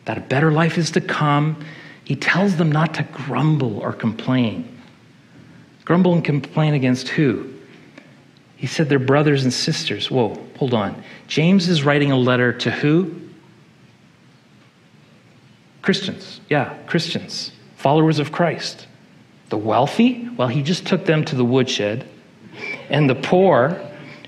that 0.06 0.18
a 0.18 0.22
better 0.22 0.52
life 0.52 0.78
is 0.78 0.92
to 0.92 1.02
come, 1.02 1.64
he 2.04 2.16
tells 2.16 2.56
them 2.58 2.72
not 2.72 2.96
to 2.96 3.04
grumble 3.04 3.80
or 3.80 3.94
complain. 3.94 4.72
Grumble 5.84 6.14
and 6.14 6.24
complain 6.24 6.74
against 6.74 7.10
who? 7.10 7.54
He 8.56 8.68
said 8.68 8.90
they're 8.90 9.00
brothers 9.00 9.44
and 9.44 9.54
sisters. 9.54 10.10
Whoa, 10.10 10.42
hold 10.58 10.74
on. 10.74 11.04
James 11.28 11.68
is 11.68 11.84
writing 11.84 12.12
a 12.12 12.18
letter 12.18 12.54
to 12.54 12.72
who? 12.72 13.22
Christians. 15.82 16.42
Yeah, 16.50 16.76
Christians, 16.88 17.52
followers 17.76 18.18
of 18.18 18.32
Christ. 18.32 18.88
The 19.50 19.58
wealthy, 19.58 20.28
well, 20.36 20.48
he 20.48 20.64
just 20.64 20.88
took 20.88 21.06
them 21.06 21.24
to 21.26 21.36
the 21.36 21.46
woodshed 21.46 22.08
and 22.90 23.10
the 23.10 23.16
poor 23.16 23.82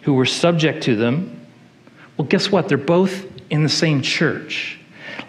who 0.03 0.13
were 0.13 0.25
subject 0.25 0.83
to 0.83 0.95
them, 0.95 1.45
well, 2.17 2.27
guess 2.27 2.51
what? 2.51 2.67
They're 2.67 2.77
both 2.77 3.25
in 3.49 3.63
the 3.63 3.69
same 3.69 4.01
church. 4.01 4.79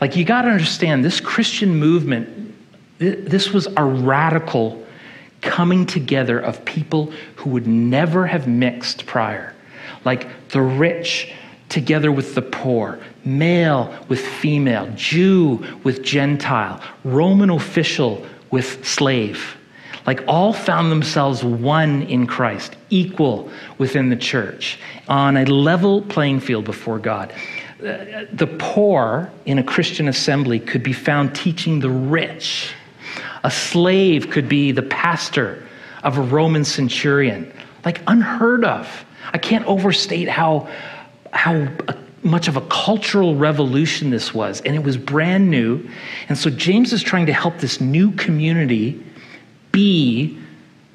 Like, 0.00 0.16
you 0.16 0.24
got 0.24 0.42
to 0.42 0.48
understand, 0.48 1.04
this 1.04 1.20
Christian 1.20 1.76
movement, 1.76 2.54
this 2.98 3.52
was 3.52 3.68
a 3.76 3.84
radical 3.84 4.84
coming 5.40 5.86
together 5.86 6.38
of 6.38 6.64
people 6.64 7.12
who 7.36 7.50
would 7.50 7.66
never 7.66 8.26
have 8.26 8.48
mixed 8.48 9.06
prior. 9.06 9.54
Like 10.04 10.48
the 10.48 10.62
rich 10.62 11.32
together 11.68 12.10
with 12.10 12.34
the 12.34 12.42
poor, 12.42 12.98
male 13.24 13.94
with 14.08 14.20
female, 14.20 14.90
Jew 14.96 15.64
with 15.84 16.02
Gentile, 16.02 16.82
Roman 17.04 17.50
official 17.50 18.26
with 18.50 18.84
slave 18.86 19.56
like 20.08 20.24
all 20.26 20.54
found 20.54 20.90
themselves 20.90 21.44
one 21.44 22.00
in 22.04 22.26
Christ, 22.26 22.78
equal 22.88 23.50
within 23.76 24.08
the 24.08 24.16
church, 24.16 24.78
on 25.06 25.36
a 25.36 25.44
level 25.44 26.00
playing 26.00 26.40
field 26.40 26.64
before 26.64 26.98
God. 26.98 27.30
The 27.78 28.48
poor 28.58 29.30
in 29.44 29.58
a 29.58 29.62
Christian 29.62 30.08
assembly 30.08 30.60
could 30.60 30.82
be 30.82 30.94
found 30.94 31.34
teaching 31.34 31.80
the 31.80 31.90
rich. 31.90 32.72
A 33.44 33.50
slave 33.50 34.30
could 34.30 34.48
be 34.48 34.72
the 34.72 34.80
pastor 34.80 35.62
of 36.02 36.16
a 36.16 36.22
Roman 36.22 36.64
centurion. 36.64 37.52
Like 37.84 38.00
unheard 38.06 38.64
of. 38.64 39.04
I 39.34 39.36
can't 39.36 39.66
overstate 39.66 40.26
how, 40.26 40.70
how 41.34 41.68
much 42.22 42.48
of 42.48 42.56
a 42.56 42.62
cultural 42.62 43.36
revolution 43.36 44.08
this 44.08 44.32
was. 44.32 44.62
And 44.62 44.74
it 44.74 44.82
was 44.82 44.96
brand 44.96 45.50
new. 45.50 45.86
And 46.30 46.38
so 46.38 46.48
James 46.48 46.94
is 46.94 47.02
trying 47.02 47.26
to 47.26 47.34
help 47.34 47.58
this 47.58 47.78
new 47.78 48.12
community 48.12 49.04
be 49.78 50.36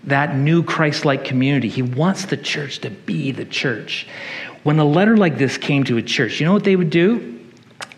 that 0.03 0.35
new 0.35 0.61
Christ 0.61 1.05
like 1.05 1.23
community. 1.23 1.69
He 1.69 1.81
wants 1.81 2.25
the 2.25 2.35
church 2.35 2.79
to 2.79 2.89
be 2.89 3.31
the 3.31 3.45
church. 3.45 4.05
When 4.63 4.77
a 4.77 4.83
letter 4.83 5.15
like 5.15 5.37
this 5.37 5.57
came 5.57 5.85
to 5.85 5.95
a 5.95 6.01
church, 6.01 6.41
you 6.41 6.45
know 6.45 6.51
what 6.51 6.65
they 6.65 6.75
would 6.75 6.89
do? 6.89 7.39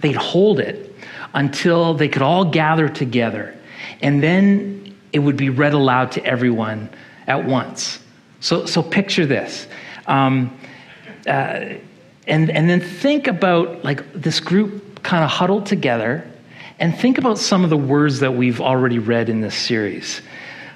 They'd 0.01 0.15
hold 0.15 0.59
it 0.59 0.95
until 1.33 1.95
they 1.95 2.07
could 2.07 2.21
all 2.21 2.45
gather 2.45 2.87
together. 2.87 3.55
And 4.03 4.21
then 4.21 4.95
it 5.11 5.17
would 5.17 5.37
be 5.37 5.49
read 5.49 5.73
aloud 5.73 6.11
to 6.11 6.23
everyone 6.23 6.89
at 7.25 7.43
once. 7.43 7.99
So, 8.39 8.67
so 8.67 8.83
picture 8.83 9.25
this. 9.25 9.67
Um, 10.05 10.55
uh, 11.25 11.81
and, 12.27 12.51
and 12.51 12.69
then 12.69 12.79
think 12.79 13.25
about 13.25 13.83
like 13.83 14.13
this 14.13 14.39
group 14.39 15.01
kind 15.01 15.23
of 15.23 15.31
huddled 15.31 15.65
together 15.65 16.31
and 16.77 16.95
think 16.95 17.17
about 17.17 17.39
some 17.39 17.63
of 17.63 17.71
the 17.71 17.77
words 17.77 18.19
that 18.19 18.35
we've 18.35 18.61
already 18.61 18.99
read 18.99 19.29
in 19.29 19.41
this 19.41 19.55
series. 19.55 20.21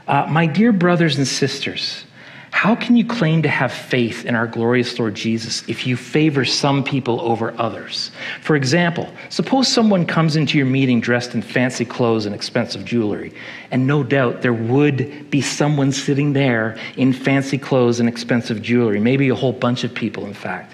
Uh, 0.09 0.25
my 0.27 0.47
dear 0.47 0.71
brothers 0.71 1.19
and 1.19 1.27
sisters, 1.27 2.03
how 2.49 2.75
can 2.75 2.97
you 2.97 3.05
claim 3.05 3.43
to 3.43 3.47
have 3.47 3.71
faith 3.71 4.25
in 4.25 4.33
our 4.33 4.47
glorious 4.47 4.97
Lord 4.97 5.13
Jesus 5.13 5.63
if 5.69 5.85
you 5.85 5.95
favor 5.95 6.45
some 6.45 6.83
people 6.83 7.21
over 7.21 7.53
others? 7.59 8.09
For 8.41 8.55
example, 8.55 9.07
suppose 9.29 9.67
someone 9.67 10.07
comes 10.07 10.35
into 10.35 10.57
your 10.57 10.65
meeting 10.65 10.99
dressed 10.99 11.35
in 11.35 11.43
fancy 11.43 11.85
clothes 11.85 12.25
and 12.25 12.33
expensive 12.33 12.85
jewelry, 12.85 13.31
and 13.69 13.85
no 13.85 14.01
doubt 14.01 14.41
there 14.41 14.51
would 14.51 15.29
be 15.29 15.41
someone 15.41 15.91
sitting 15.91 16.33
there 16.33 16.75
in 16.97 17.13
fancy 17.13 17.59
clothes 17.59 17.99
and 17.99 18.09
expensive 18.09 18.63
jewelry, 18.63 18.99
maybe 18.99 19.29
a 19.29 19.35
whole 19.35 19.53
bunch 19.53 19.83
of 19.83 19.93
people, 19.93 20.25
in 20.25 20.33
fact. 20.33 20.73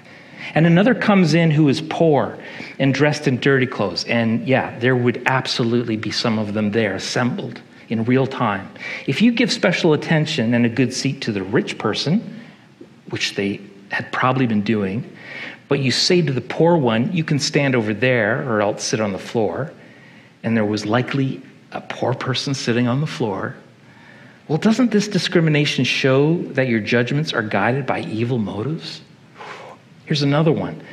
And 0.53 0.65
another 0.65 0.95
comes 0.95 1.33
in 1.33 1.51
who 1.51 1.67
is 1.67 1.81
poor 1.81 2.37
and 2.79 2.93
dressed 2.93 3.27
in 3.27 3.41
dirty 3.41 3.67
clothes, 3.67 4.05
and 4.05 4.47
yeah, 4.47 4.79
there 4.79 4.95
would 4.95 5.23
absolutely 5.25 5.97
be 5.97 6.11
some 6.11 6.39
of 6.39 6.53
them 6.53 6.71
there 6.71 6.95
assembled 6.95 7.61
in 7.89 8.03
real 8.05 8.27
time. 8.27 8.69
If 9.07 9.21
you 9.21 9.31
give 9.31 9.51
special 9.51 9.93
attention 9.93 10.53
and 10.53 10.65
a 10.65 10.69
good 10.69 10.93
seat 10.93 11.21
to 11.21 11.31
the 11.31 11.43
rich 11.43 11.77
person, 11.77 12.41
which 13.09 13.35
they 13.35 13.61
had 13.91 14.11
probably 14.11 14.47
been 14.47 14.63
doing, 14.63 15.09
but 15.67 15.79
you 15.79 15.91
say 15.91 16.21
to 16.21 16.33
the 16.33 16.41
poor 16.41 16.77
one, 16.77 17.11
you 17.11 17.23
can 17.23 17.39
stand 17.39 17.75
over 17.75 17.93
there 17.93 18.47
or 18.49 18.61
else 18.61 18.83
sit 18.83 18.99
on 18.99 19.11
the 19.11 19.19
floor, 19.19 19.71
and 20.43 20.55
there 20.55 20.65
was 20.65 20.85
likely 20.85 21.41
a 21.71 21.81
poor 21.81 22.13
person 22.13 22.53
sitting 22.53 22.87
on 22.87 23.01
the 23.01 23.07
floor. 23.07 23.55
Well, 24.47 24.59
doesn't 24.59 24.91
this 24.91 25.07
discrimination 25.07 25.85
show 25.85 26.37
that 26.53 26.67
your 26.67 26.79
judgments 26.79 27.33
are 27.33 27.41
guided 27.41 27.87
by 27.87 28.01
evil 28.01 28.37
motives? 28.37 29.01
Here's 30.05 30.21
another 30.21 30.51
one. 30.51 30.83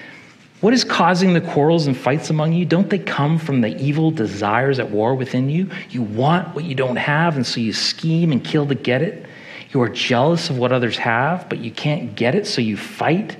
What 0.63 0.73
is 0.73 0.85
causing 0.85 1.33
the 1.33 1.41
quarrels 1.41 1.89
and 1.89 1.97
fights 1.97 2.31
among 2.31 2.53
you? 2.53 2.65
Don't 2.65 2.89
they 2.89 3.01
come 3.01 3.37
from 3.37 3.63
the 3.63 3.77
evil 3.83 4.13
desires 4.13 4.79
at 4.79 4.89
war 4.89 5.17
within 5.17 5.51
you? 5.51 5.69
You 5.91 6.03
want 6.03 6.55
what 6.55 6.63
you 6.63 6.77
don't 6.77 6.95
have, 6.95 7.35
and 7.35 7.45
so 7.45 7.59
you 7.59 7.73
scheme 7.73 8.31
and 8.31 8.45
kill 8.45 8.69
to 8.69 8.77
get 8.77 9.03
it. 9.03 9.27
You 9.73 9.83
are 9.83 9.89
jealous 9.89 10.51
of 10.51 10.59
what 10.59 10.71
others 10.71 10.97
have, 10.99 11.49
but 11.49 11.59
you 11.59 11.73
can't 11.73 12.15
get 12.15 12.37
it, 12.37 12.47
so 12.47 12.61
you 12.61 12.77
fight 12.77 13.37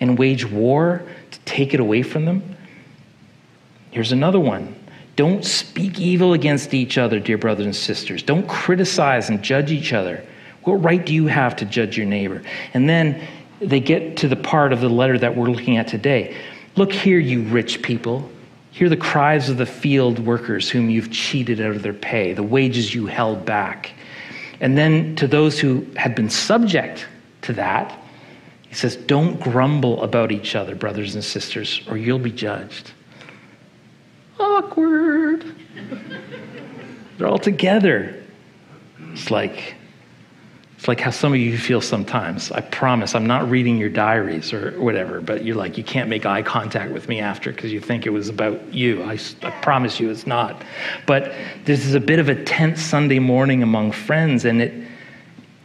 and 0.00 0.18
wage 0.18 0.46
war 0.50 1.02
to 1.30 1.38
take 1.40 1.74
it 1.74 1.80
away 1.80 2.02
from 2.02 2.24
them. 2.24 2.56
Here's 3.90 4.12
another 4.12 4.40
one. 4.40 4.74
Don't 5.14 5.44
speak 5.44 6.00
evil 6.00 6.32
against 6.32 6.72
each 6.72 6.96
other, 6.96 7.20
dear 7.20 7.36
brothers 7.36 7.66
and 7.66 7.76
sisters. 7.76 8.22
Don't 8.22 8.48
criticize 8.48 9.28
and 9.28 9.42
judge 9.42 9.70
each 9.70 9.92
other. 9.92 10.24
What 10.62 10.82
right 10.82 11.04
do 11.04 11.12
you 11.12 11.26
have 11.26 11.54
to 11.56 11.66
judge 11.66 11.98
your 11.98 12.06
neighbor? 12.06 12.40
And 12.72 12.88
then 12.88 13.28
they 13.60 13.80
get 13.80 14.16
to 14.18 14.28
the 14.28 14.36
part 14.36 14.72
of 14.72 14.80
the 14.80 14.88
letter 14.88 15.18
that 15.18 15.36
we're 15.36 15.50
looking 15.50 15.76
at 15.76 15.86
today. 15.86 16.34
Look 16.76 16.92
here, 16.92 17.18
you 17.18 17.42
rich 17.42 17.82
people. 17.82 18.30
Hear 18.70 18.88
the 18.88 18.96
cries 18.96 19.50
of 19.50 19.58
the 19.58 19.66
field 19.66 20.18
workers 20.18 20.70
whom 20.70 20.88
you've 20.88 21.10
cheated 21.10 21.60
out 21.60 21.76
of 21.76 21.82
their 21.82 21.92
pay, 21.92 22.32
the 22.32 22.42
wages 22.42 22.94
you 22.94 23.06
held 23.06 23.44
back. 23.44 23.92
And 24.60 24.78
then 24.78 25.14
to 25.16 25.26
those 25.26 25.58
who 25.58 25.86
had 25.96 26.14
been 26.14 26.30
subject 26.30 27.06
to 27.42 27.52
that, 27.54 27.98
he 28.68 28.74
says, 28.74 28.96
Don't 28.96 29.38
grumble 29.38 30.02
about 30.02 30.32
each 30.32 30.56
other, 30.56 30.74
brothers 30.74 31.14
and 31.14 31.22
sisters, 31.22 31.82
or 31.88 31.98
you'll 31.98 32.18
be 32.18 32.32
judged. 32.32 32.92
Awkward. 34.40 35.44
They're 37.18 37.28
all 37.28 37.38
together. 37.38 38.22
It's 39.12 39.30
like, 39.30 39.74
it's 40.82 40.88
like 40.88 40.98
how 40.98 41.12
some 41.12 41.32
of 41.32 41.38
you 41.38 41.56
feel 41.56 41.80
sometimes. 41.80 42.50
I 42.50 42.60
promise 42.60 43.14
I'm 43.14 43.28
not 43.28 43.48
reading 43.48 43.78
your 43.78 43.88
diaries 43.88 44.52
or 44.52 44.72
whatever, 44.80 45.20
but 45.20 45.44
you're 45.44 45.54
like, 45.54 45.78
you 45.78 45.84
can't 45.84 46.08
make 46.08 46.26
eye 46.26 46.42
contact 46.42 46.90
with 46.90 47.08
me 47.08 47.20
after 47.20 47.52
because 47.52 47.72
you 47.72 47.78
think 47.78 48.04
it 48.04 48.10
was 48.10 48.28
about 48.28 48.74
you. 48.74 49.00
I, 49.04 49.16
I 49.44 49.50
promise 49.60 50.00
you 50.00 50.10
it's 50.10 50.26
not. 50.26 50.60
But 51.06 51.34
this 51.66 51.86
is 51.86 51.94
a 51.94 52.00
bit 52.00 52.18
of 52.18 52.28
a 52.28 52.42
tense 52.42 52.82
Sunday 52.82 53.20
morning 53.20 53.62
among 53.62 53.92
friends, 53.92 54.44
and 54.44 54.60
it, 54.60 54.74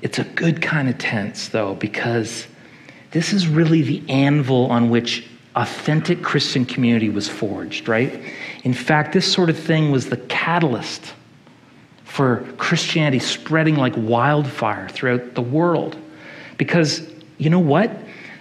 it's 0.03 0.19
a 0.19 0.23
good 0.23 0.61
kind 0.61 0.87
of 0.87 0.99
tense, 0.99 1.47
though, 1.47 1.73
because 1.73 2.45
this 3.09 3.33
is 3.33 3.47
really 3.47 3.81
the 3.81 4.07
anvil 4.11 4.67
on 4.67 4.91
which 4.91 5.25
authentic 5.55 6.21
Christian 6.21 6.63
community 6.63 7.09
was 7.09 7.27
forged, 7.27 7.87
right? 7.87 8.21
In 8.63 8.73
fact, 8.75 9.13
this 9.13 9.25
sort 9.25 9.49
of 9.49 9.57
thing 9.57 9.89
was 9.89 10.09
the 10.09 10.17
catalyst 10.17 11.15
for 12.17 12.43
Christianity 12.57 13.19
spreading 13.19 13.75
like 13.75 13.93
wildfire 13.95 14.89
throughout 14.89 15.35
the 15.35 15.41
world. 15.43 15.95
Because 16.57 17.07
you 17.37 17.51
know 17.51 17.59
what? 17.59 17.91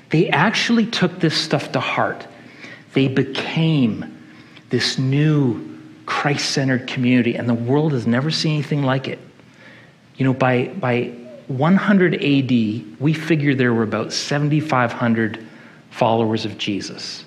They 0.08 0.30
actually 0.30 0.86
took 0.86 1.20
this 1.20 1.38
stuff 1.38 1.72
to 1.72 1.80
heart. 1.80 2.26
They 2.94 3.06
became 3.06 4.18
this 4.70 4.96
new 4.96 5.78
Christ 6.06 6.52
centered 6.52 6.86
community, 6.86 7.34
and 7.34 7.46
the 7.46 7.52
world 7.52 7.92
has 7.92 8.06
never 8.06 8.30
seen 8.30 8.54
anything 8.54 8.82
like 8.82 9.08
it. 9.08 9.18
You 10.16 10.24
know, 10.24 10.32
by, 10.32 10.68
by 10.68 11.08
100 11.48 12.14
AD, 12.14 12.98
we 12.98 13.12
figure 13.12 13.54
there 13.54 13.74
were 13.74 13.82
about 13.82 14.10
7,500 14.10 15.46
followers 15.90 16.46
of 16.46 16.56
Jesus. 16.56 17.26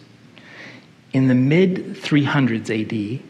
In 1.14 1.28
the 1.28 1.36
mid 1.36 1.94
300s 1.98 2.72
AD, 2.72 3.29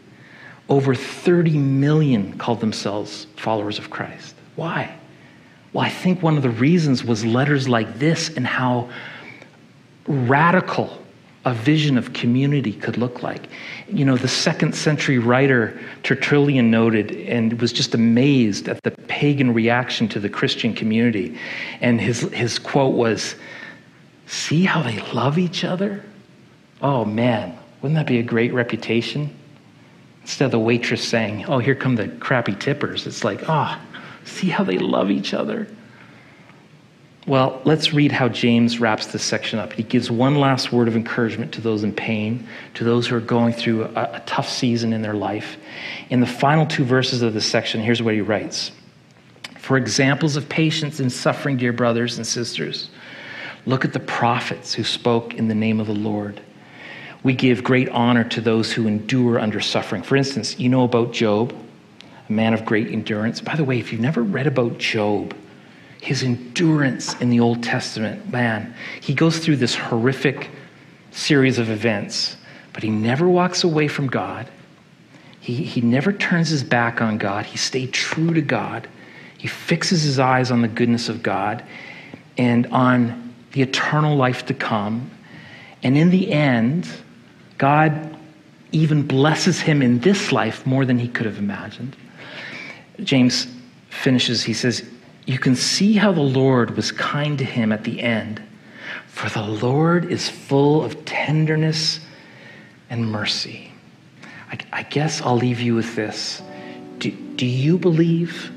over 0.70 0.94
30 0.94 1.58
million 1.58 2.38
called 2.38 2.60
themselves 2.60 3.26
followers 3.36 3.78
of 3.78 3.90
Christ. 3.90 4.36
Why? 4.54 4.96
Well, 5.72 5.84
I 5.84 5.90
think 5.90 6.22
one 6.22 6.36
of 6.36 6.42
the 6.42 6.50
reasons 6.50 7.04
was 7.04 7.24
letters 7.24 7.68
like 7.68 7.98
this 7.98 8.28
and 8.36 8.46
how 8.46 8.88
radical 10.06 10.96
a 11.44 11.54
vision 11.54 11.96
of 11.96 12.12
community 12.12 12.72
could 12.72 12.96
look 12.96 13.22
like. 13.22 13.48
You 13.88 14.04
know, 14.04 14.16
the 14.16 14.28
second 14.28 14.74
century 14.74 15.18
writer 15.18 15.80
Tertullian 16.02 16.70
noted 16.70 17.12
and 17.12 17.60
was 17.60 17.72
just 17.72 17.94
amazed 17.94 18.68
at 18.68 18.82
the 18.82 18.90
pagan 18.90 19.52
reaction 19.54 20.08
to 20.08 20.20
the 20.20 20.28
Christian 20.28 20.74
community. 20.74 21.38
And 21.80 22.00
his, 22.00 22.20
his 22.32 22.58
quote 22.58 22.94
was, 22.94 23.34
See 24.26 24.64
how 24.64 24.82
they 24.82 25.00
love 25.12 25.38
each 25.38 25.64
other? 25.64 26.04
Oh 26.82 27.04
man, 27.04 27.58
wouldn't 27.82 27.96
that 27.96 28.06
be 28.06 28.18
a 28.18 28.22
great 28.22 28.52
reputation? 28.52 29.34
Instead 30.30 30.44
of 30.44 30.50
the 30.52 30.60
waitress 30.60 31.02
saying, 31.02 31.44
Oh, 31.46 31.58
here 31.58 31.74
come 31.74 31.96
the 31.96 32.06
crappy 32.06 32.54
tippers, 32.54 33.04
it's 33.04 33.24
like, 33.24 33.48
Ah, 33.48 33.82
oh, 33.82 34.00
see 34.24 34.48
how 34.48 34.62
they 34.62 34.78
love 34.78 35.10
each 35.10 35.34
other? 35.34 35.66
Well, 37.26 37.60
let's 37.64 37.92
read 37.92 38.12
how 38.12 38.28
James 38.28 38.78
wraps 38.78 39.06
this 39.06 39.24
section 39.24 39.58
up. 39.58 39.72
He 39.72 39.82
gives 39.82 40.08
one 40.08 40.36
last 40.36 40.72
word 40.72 40.86
of 40.86 40.94
encouragement 40.94 41.50
to 41.54 41.60
those 41.60 41.82
in 41.82 41.92
pain, 41.92 42.46
to 42.74 42.84
those 42.84 43.08
who 43.08 43.16
are 43.16 43.20
going 43.20 43.52
through 43.52 43.86
a, 43.86 44.02
a 44.12 44.22
tough 44.24 44.48
season 44.48 44.92
in 44.92 45.02
their 45.02 45.14
life. 45.14 45.56
In 46.10 46.20
the 46.20 46.28
final 46.28 46.64
two 46.64 46.84
verses 46.84 47.22
of 47.22 47.34
this 47.34 47.44
section, 47.44 47.80
here's 47.80 48.00
what 48.00 48.14
he 48.14 48.20
writes 48.20 48.70
For 49.58 49.76
examples 49.76 50.36
of 50.36 50.48
patience 50.48 51.00
in 51.00 51.10
suffering, 51.10 51.56
dear 51.56 51.72
brothers 51.72 52.18
and 52.18 52.26
sisters, 52.26 52.90
look 53.66 53.84
at 53.84 53.92
the 53.92 53.98
prophets 53.98 54.74
who 54.74 54.84
spoke 54.84 55.34
in 55.34 55.48
the 55.48 55.56
name 55.56 55.80
of 55.80 55.88
the 55.88 55.92
Lord. 55.92 56.40
We 57.22 57.34
give 57.34 57.62
great 57.62 57.88
honor 57.90 58.24
to 58.24 58.40
those 58.40 58.72
who 58.72 58.86
endure 58.86 59.38
under 59.38 59.60
suffering. 59.60 60.02
For 60.02 60.16
instance, 60.16 60.58
you 60.58 60.68
know 60.68 60.84
about 60.84 61.12
Job, 61.12 61.54
a 62.28 62.32
man 62.32 62.54
of 62.54 62.64
great 62.64 62.88
endurance. 62.88 63.40
By 63.40 63.56
the 63.56 63.64
way, 63.64 63.78
if 63.78 63.92
you've 63.92 64.00
never 64.00 64.22
read 64.22 64.46
about 64.46 64.78
Job, 64.78 65.34
his 66.00 66.22
endurance 66.22 67.14
in 67.20 67.28
the 67.28 67.40
Old 67.40 67.62
Testament, 67.62 68.30
man, 68.32 68.74
he 69.02 69.12
goes 69.12 69.38
through 69.38 69.56
this 69.56 69.74
horrific 69.74 70.48
series 71.10 71.58
of 71.58 71.68
events, 71.68 72.36
but 72.72 72.82
he 72.82 72.88
never 72.88 73.28
walks 73.28 73.64
away 73.64 73.86
from 73.86 74.06
God. 74.06 74.48
He, 75.40 75.56
he 75.56 75.80
never 75.82 76.12
turns 76.12 76.48
his 76.48 76.62
back 76.62 77.02
on 77.02 77.18
God. 77.18 77.44
He 77.44 77.58
stayed 77.58 77.92
true 77.92 78.32
to 78.32 78.40
God. 78.40 78.88
He 79.36 79.48
fixes 79.48 80.02
his 80.02 80.18
eyes 80.18 80.50
on 80.50 80.62
the 80.62 80.68
goodness 80.68 81.08
of 81.08 81.22
God 81.22 81.64
and 82.38 82.66
on 82.68 83.34
the 83.52 83.60
eternal 83.62 84.16
life 84.16 84.46
to 84.46 84.54
come. 84.54 85.10
And 85.82 85.96
in 85.96 86.10
the 86.10 86.32
end, 86.32 86.88
God 87.60 88.16
even 88.72 89.06
blesses 89.06 89.60
him 89.60 89.82
in 89.82 89.98
this 89.98 90.32
life 90.32 90.64
more 90.64 90.86
than 90.86 90.98
he 90.98 91.08
could 91.08 91.26
have 91.26 91.36
imagined. 91.36 91.94
James 93.02 93.46
finishes, 93.90 94.42
he 94.42 94.54
says, 94.54 94.88
you 95.26 95.38
can 95.38 95.54
see 95.54 95.92
how 95.92 96.10
the 96.10 96.22
Lord 96.22 96.74
was 96.74 96.90
kind 96.90 97.36
to 97.36 97.44
him 97.44 97.70
at 97.70 97.84
the 97.84 98.00
end. 98.00 98.42
For 99.08 99.28
the 99.28 99.42
Lord 99.46 100.10
is 100.10 100.26
full 100.26 100.82
of 100.82 101.04
tenderness 101.04 102.00
and 102.88 103.12
mercy. 103.12 103.70
I, 104.50 104.58
I 104.72 104.82
guess 104.84 105.20
I'll 105.20 105.36
leave 105.36 105.60
you 105.60 105.74
with 105.74 105.94
this. 105.94 106.40
Do, 106.98 107.10
do 107.10 107.44
you 107.44 107.76
believe 107.76 108.50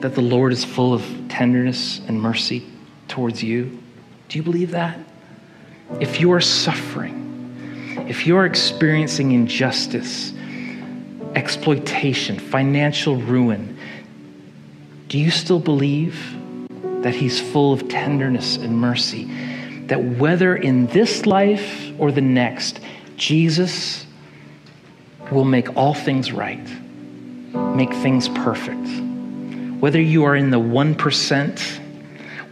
that 0.00 0.16
the 0.16 0.20
Lord 0.20 0.52
is 0.52 0.64
full 0.64 0.92
of 0.92 1.06
tenderness 1.28 2.00
and 2.08 2.20
mercy 2.20 2.66
towards 3.06 3.40
you? 3.40 3.80
Do 4.28 4.36
you 4.36 4.42
believe 4.42 4.72
that? 4.72 4.98
If 6.00 6.20
you 6.20 6.32
are 6.32 6.40
suffering, 6.40 7.23
if 8.08 8.26
you 8.26 8.36
are 8.36 8.44
experiencing 8.44 9.32
injustice, 9.32 10.32
exploitation, 11.34 12.38
financial 12.38 13.16
ruin, 13.16 13.78
do 15.08 15.18
you 15.18 15.30
still 15.30 15.60
believe 15.60 16.36
that 17.02 17.14
He's 17.14 17.40
full 17.40 17.72
of 17.72 17.88
tenderness 17.88 18.56
and 18.56 18.78
mercy? 18.78 19.24
That 19.86 20.02
whether 20.02 20.56
in 20.56 20.86
this 20.88 21.26
life 21.26 21.92
or 21.98 22.12
the 22.12 22.20
next, 22.20 22.80
Jesus 23.16 24.06
will 25.30 25.44
make 25.44 25.76
all 25.76 25.94
things 25.94 26.32
right, 26.32 26.66
make 27.74 27.92
things 27.94 28.28
perfect. 28.28 28.88
Whether 29.80 30.00
you 30.00 30.24
are 30.24 30.36
in 30.36 30.50
the 30.50 30.60
1%, 30.60 31.80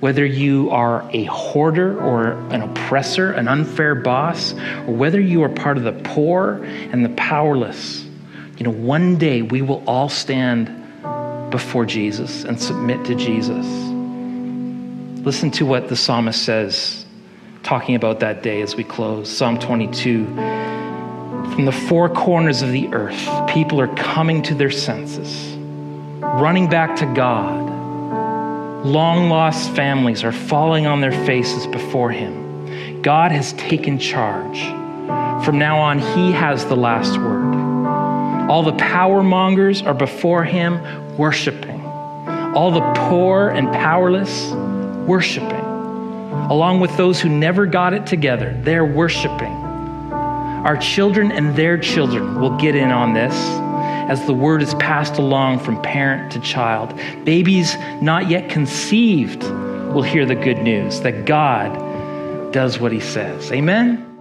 whether 0.02 0.26
you 0.26 0.68
are 0.70 1.08
a 1.12 1.22
hoarder 1.26 1.96
or 2.00 2.32
an 2.50 2.60
oppressor, 2.60 3.30
an 3.30 3.46
unfair 3.46 3.94
boss, 3.94 4.52
or 4.88 4.94
whether 4.96 5.20
you 5.20 5.44
are 5.44 5.48
part 5.48 5.76
of 5.76 5.84
the 5.84 5.92
poor 5.92 6.54
and 6.64 7.04
the 7.04 7.08
powerless, 7.10 8.04
you 8.58 8.64
know, 8.64 8.70
one 8.72 9.16
day 9.16 9.42
we 9.42 9.62
will 9.62 9.80
all 9.86 10.08
stand 10.08 10.66
before 11.52 11.86
Jesus 11.86 12.42
and 12.42 12.60
submit 12.60 13.04
to 13.04 13.14
Jesus. 13.14 13.64
Listen 15.24 15.52
to 15.52 15.64
what 15.64 15.88
the 15.88 15.94
psalmist 15.94 16.42
says, 16.44 17.06
talking 17.62 17.94
about 17.94 18.18
that 18.18 18.42
day 18.42 18.60
as 18.60 18.74
we 18.74 18.82
close. 18.82 19.30
Psalm 19.30 19.56
22. 19.56 20.26
From 20.26 21.64
the 21.64 21.70
four 21.70 22.08
corners 22.08 22.60
of 22.62 22.72
the 22.72 22.92
earth, 22.92 23.24
people 23.48 23.80
are 23.80 23.94
coming 23.94 24.42
to 24.42 24.54
their 24.56 24.72
senses, 24.72 25.56
running 26.20 26.68
back 26.68 26.96
to 26.96 27.06
God. 27.14 27.71
Long 28.84 29.28
lost 29.28 29.70
families 29.76 30.24
are 30.24 30.32
falling 30.32 30.88
on 30.88 31.00
their 31.00 31.12
faces 31.24 31.68
before 31.68 32.10
Him. 32.10 33.00
God 33.00 33.30
has 33.30 33.52
taken 33.52 33.96
charge. 33.96 34.60
From 35.44 35.56
now 35.56 35.78
on, 35.78 36.00
He 36.00 36.32
has 36.32 36.64
the 36.64 36.74
last 36.74 37.16
word. 37.16 37.54
All 38.50 38.64
the 38.64 38.72
power 38.72 39.22
mongers 39.22 39.82
are 39.82 39.94
before 39.94 40.42
Him, 40.42 41.16
worshiping. 41.16 41.80
All 42.56 42.72
the 42.72 42.80
poor 43.08 43.50
and 43.50 43.68
powerless, 43.68 44.50
worshiping. 45.06 45.64
Along 46.50 46.80
with 46.80 46.96
those 46.96 47.20
who 47.20 47.28
never 47.28 47.66
got 47.66 47.94
it 47.94 48.04
together, 48.04 48.58
they're 48.62 48.84
worshiping. 48.84 49.52
Our 49.52 50.76
children 50.76 51.30
and 51.30 51.54
their 51.54 51.78
children 51.78 52.40
will 52.40 52.56
get 52.56 52.74
in 52.74 52.90
on 52.90 53.14
this 53.14 53.61
as 54.08 54.24
the 54.26 54.34
word 54.34 54.62
is 54.62 54.74
passed 54.74 55.18
along 55.18 55.60
from 55.60 55.80
parent 55.82 56.32
to 56.32 56.40
child. 56.40 56.98
Babies 57.24 57.76
not 58.00 58.28
yet 58.28 58.50
conceived 58.50 59.42
will 59.42 60.02
hear 60.02 60.26
the 60.26 60.34
good 60.34 60.58
news 60.58 61.00
that 61.00 61.24
God 61.24 62.52
does 62.52 62.78
what 62.78 62.92
he 62.92 63.00
says. 63.00 63.50
Amen? 63.52 64.11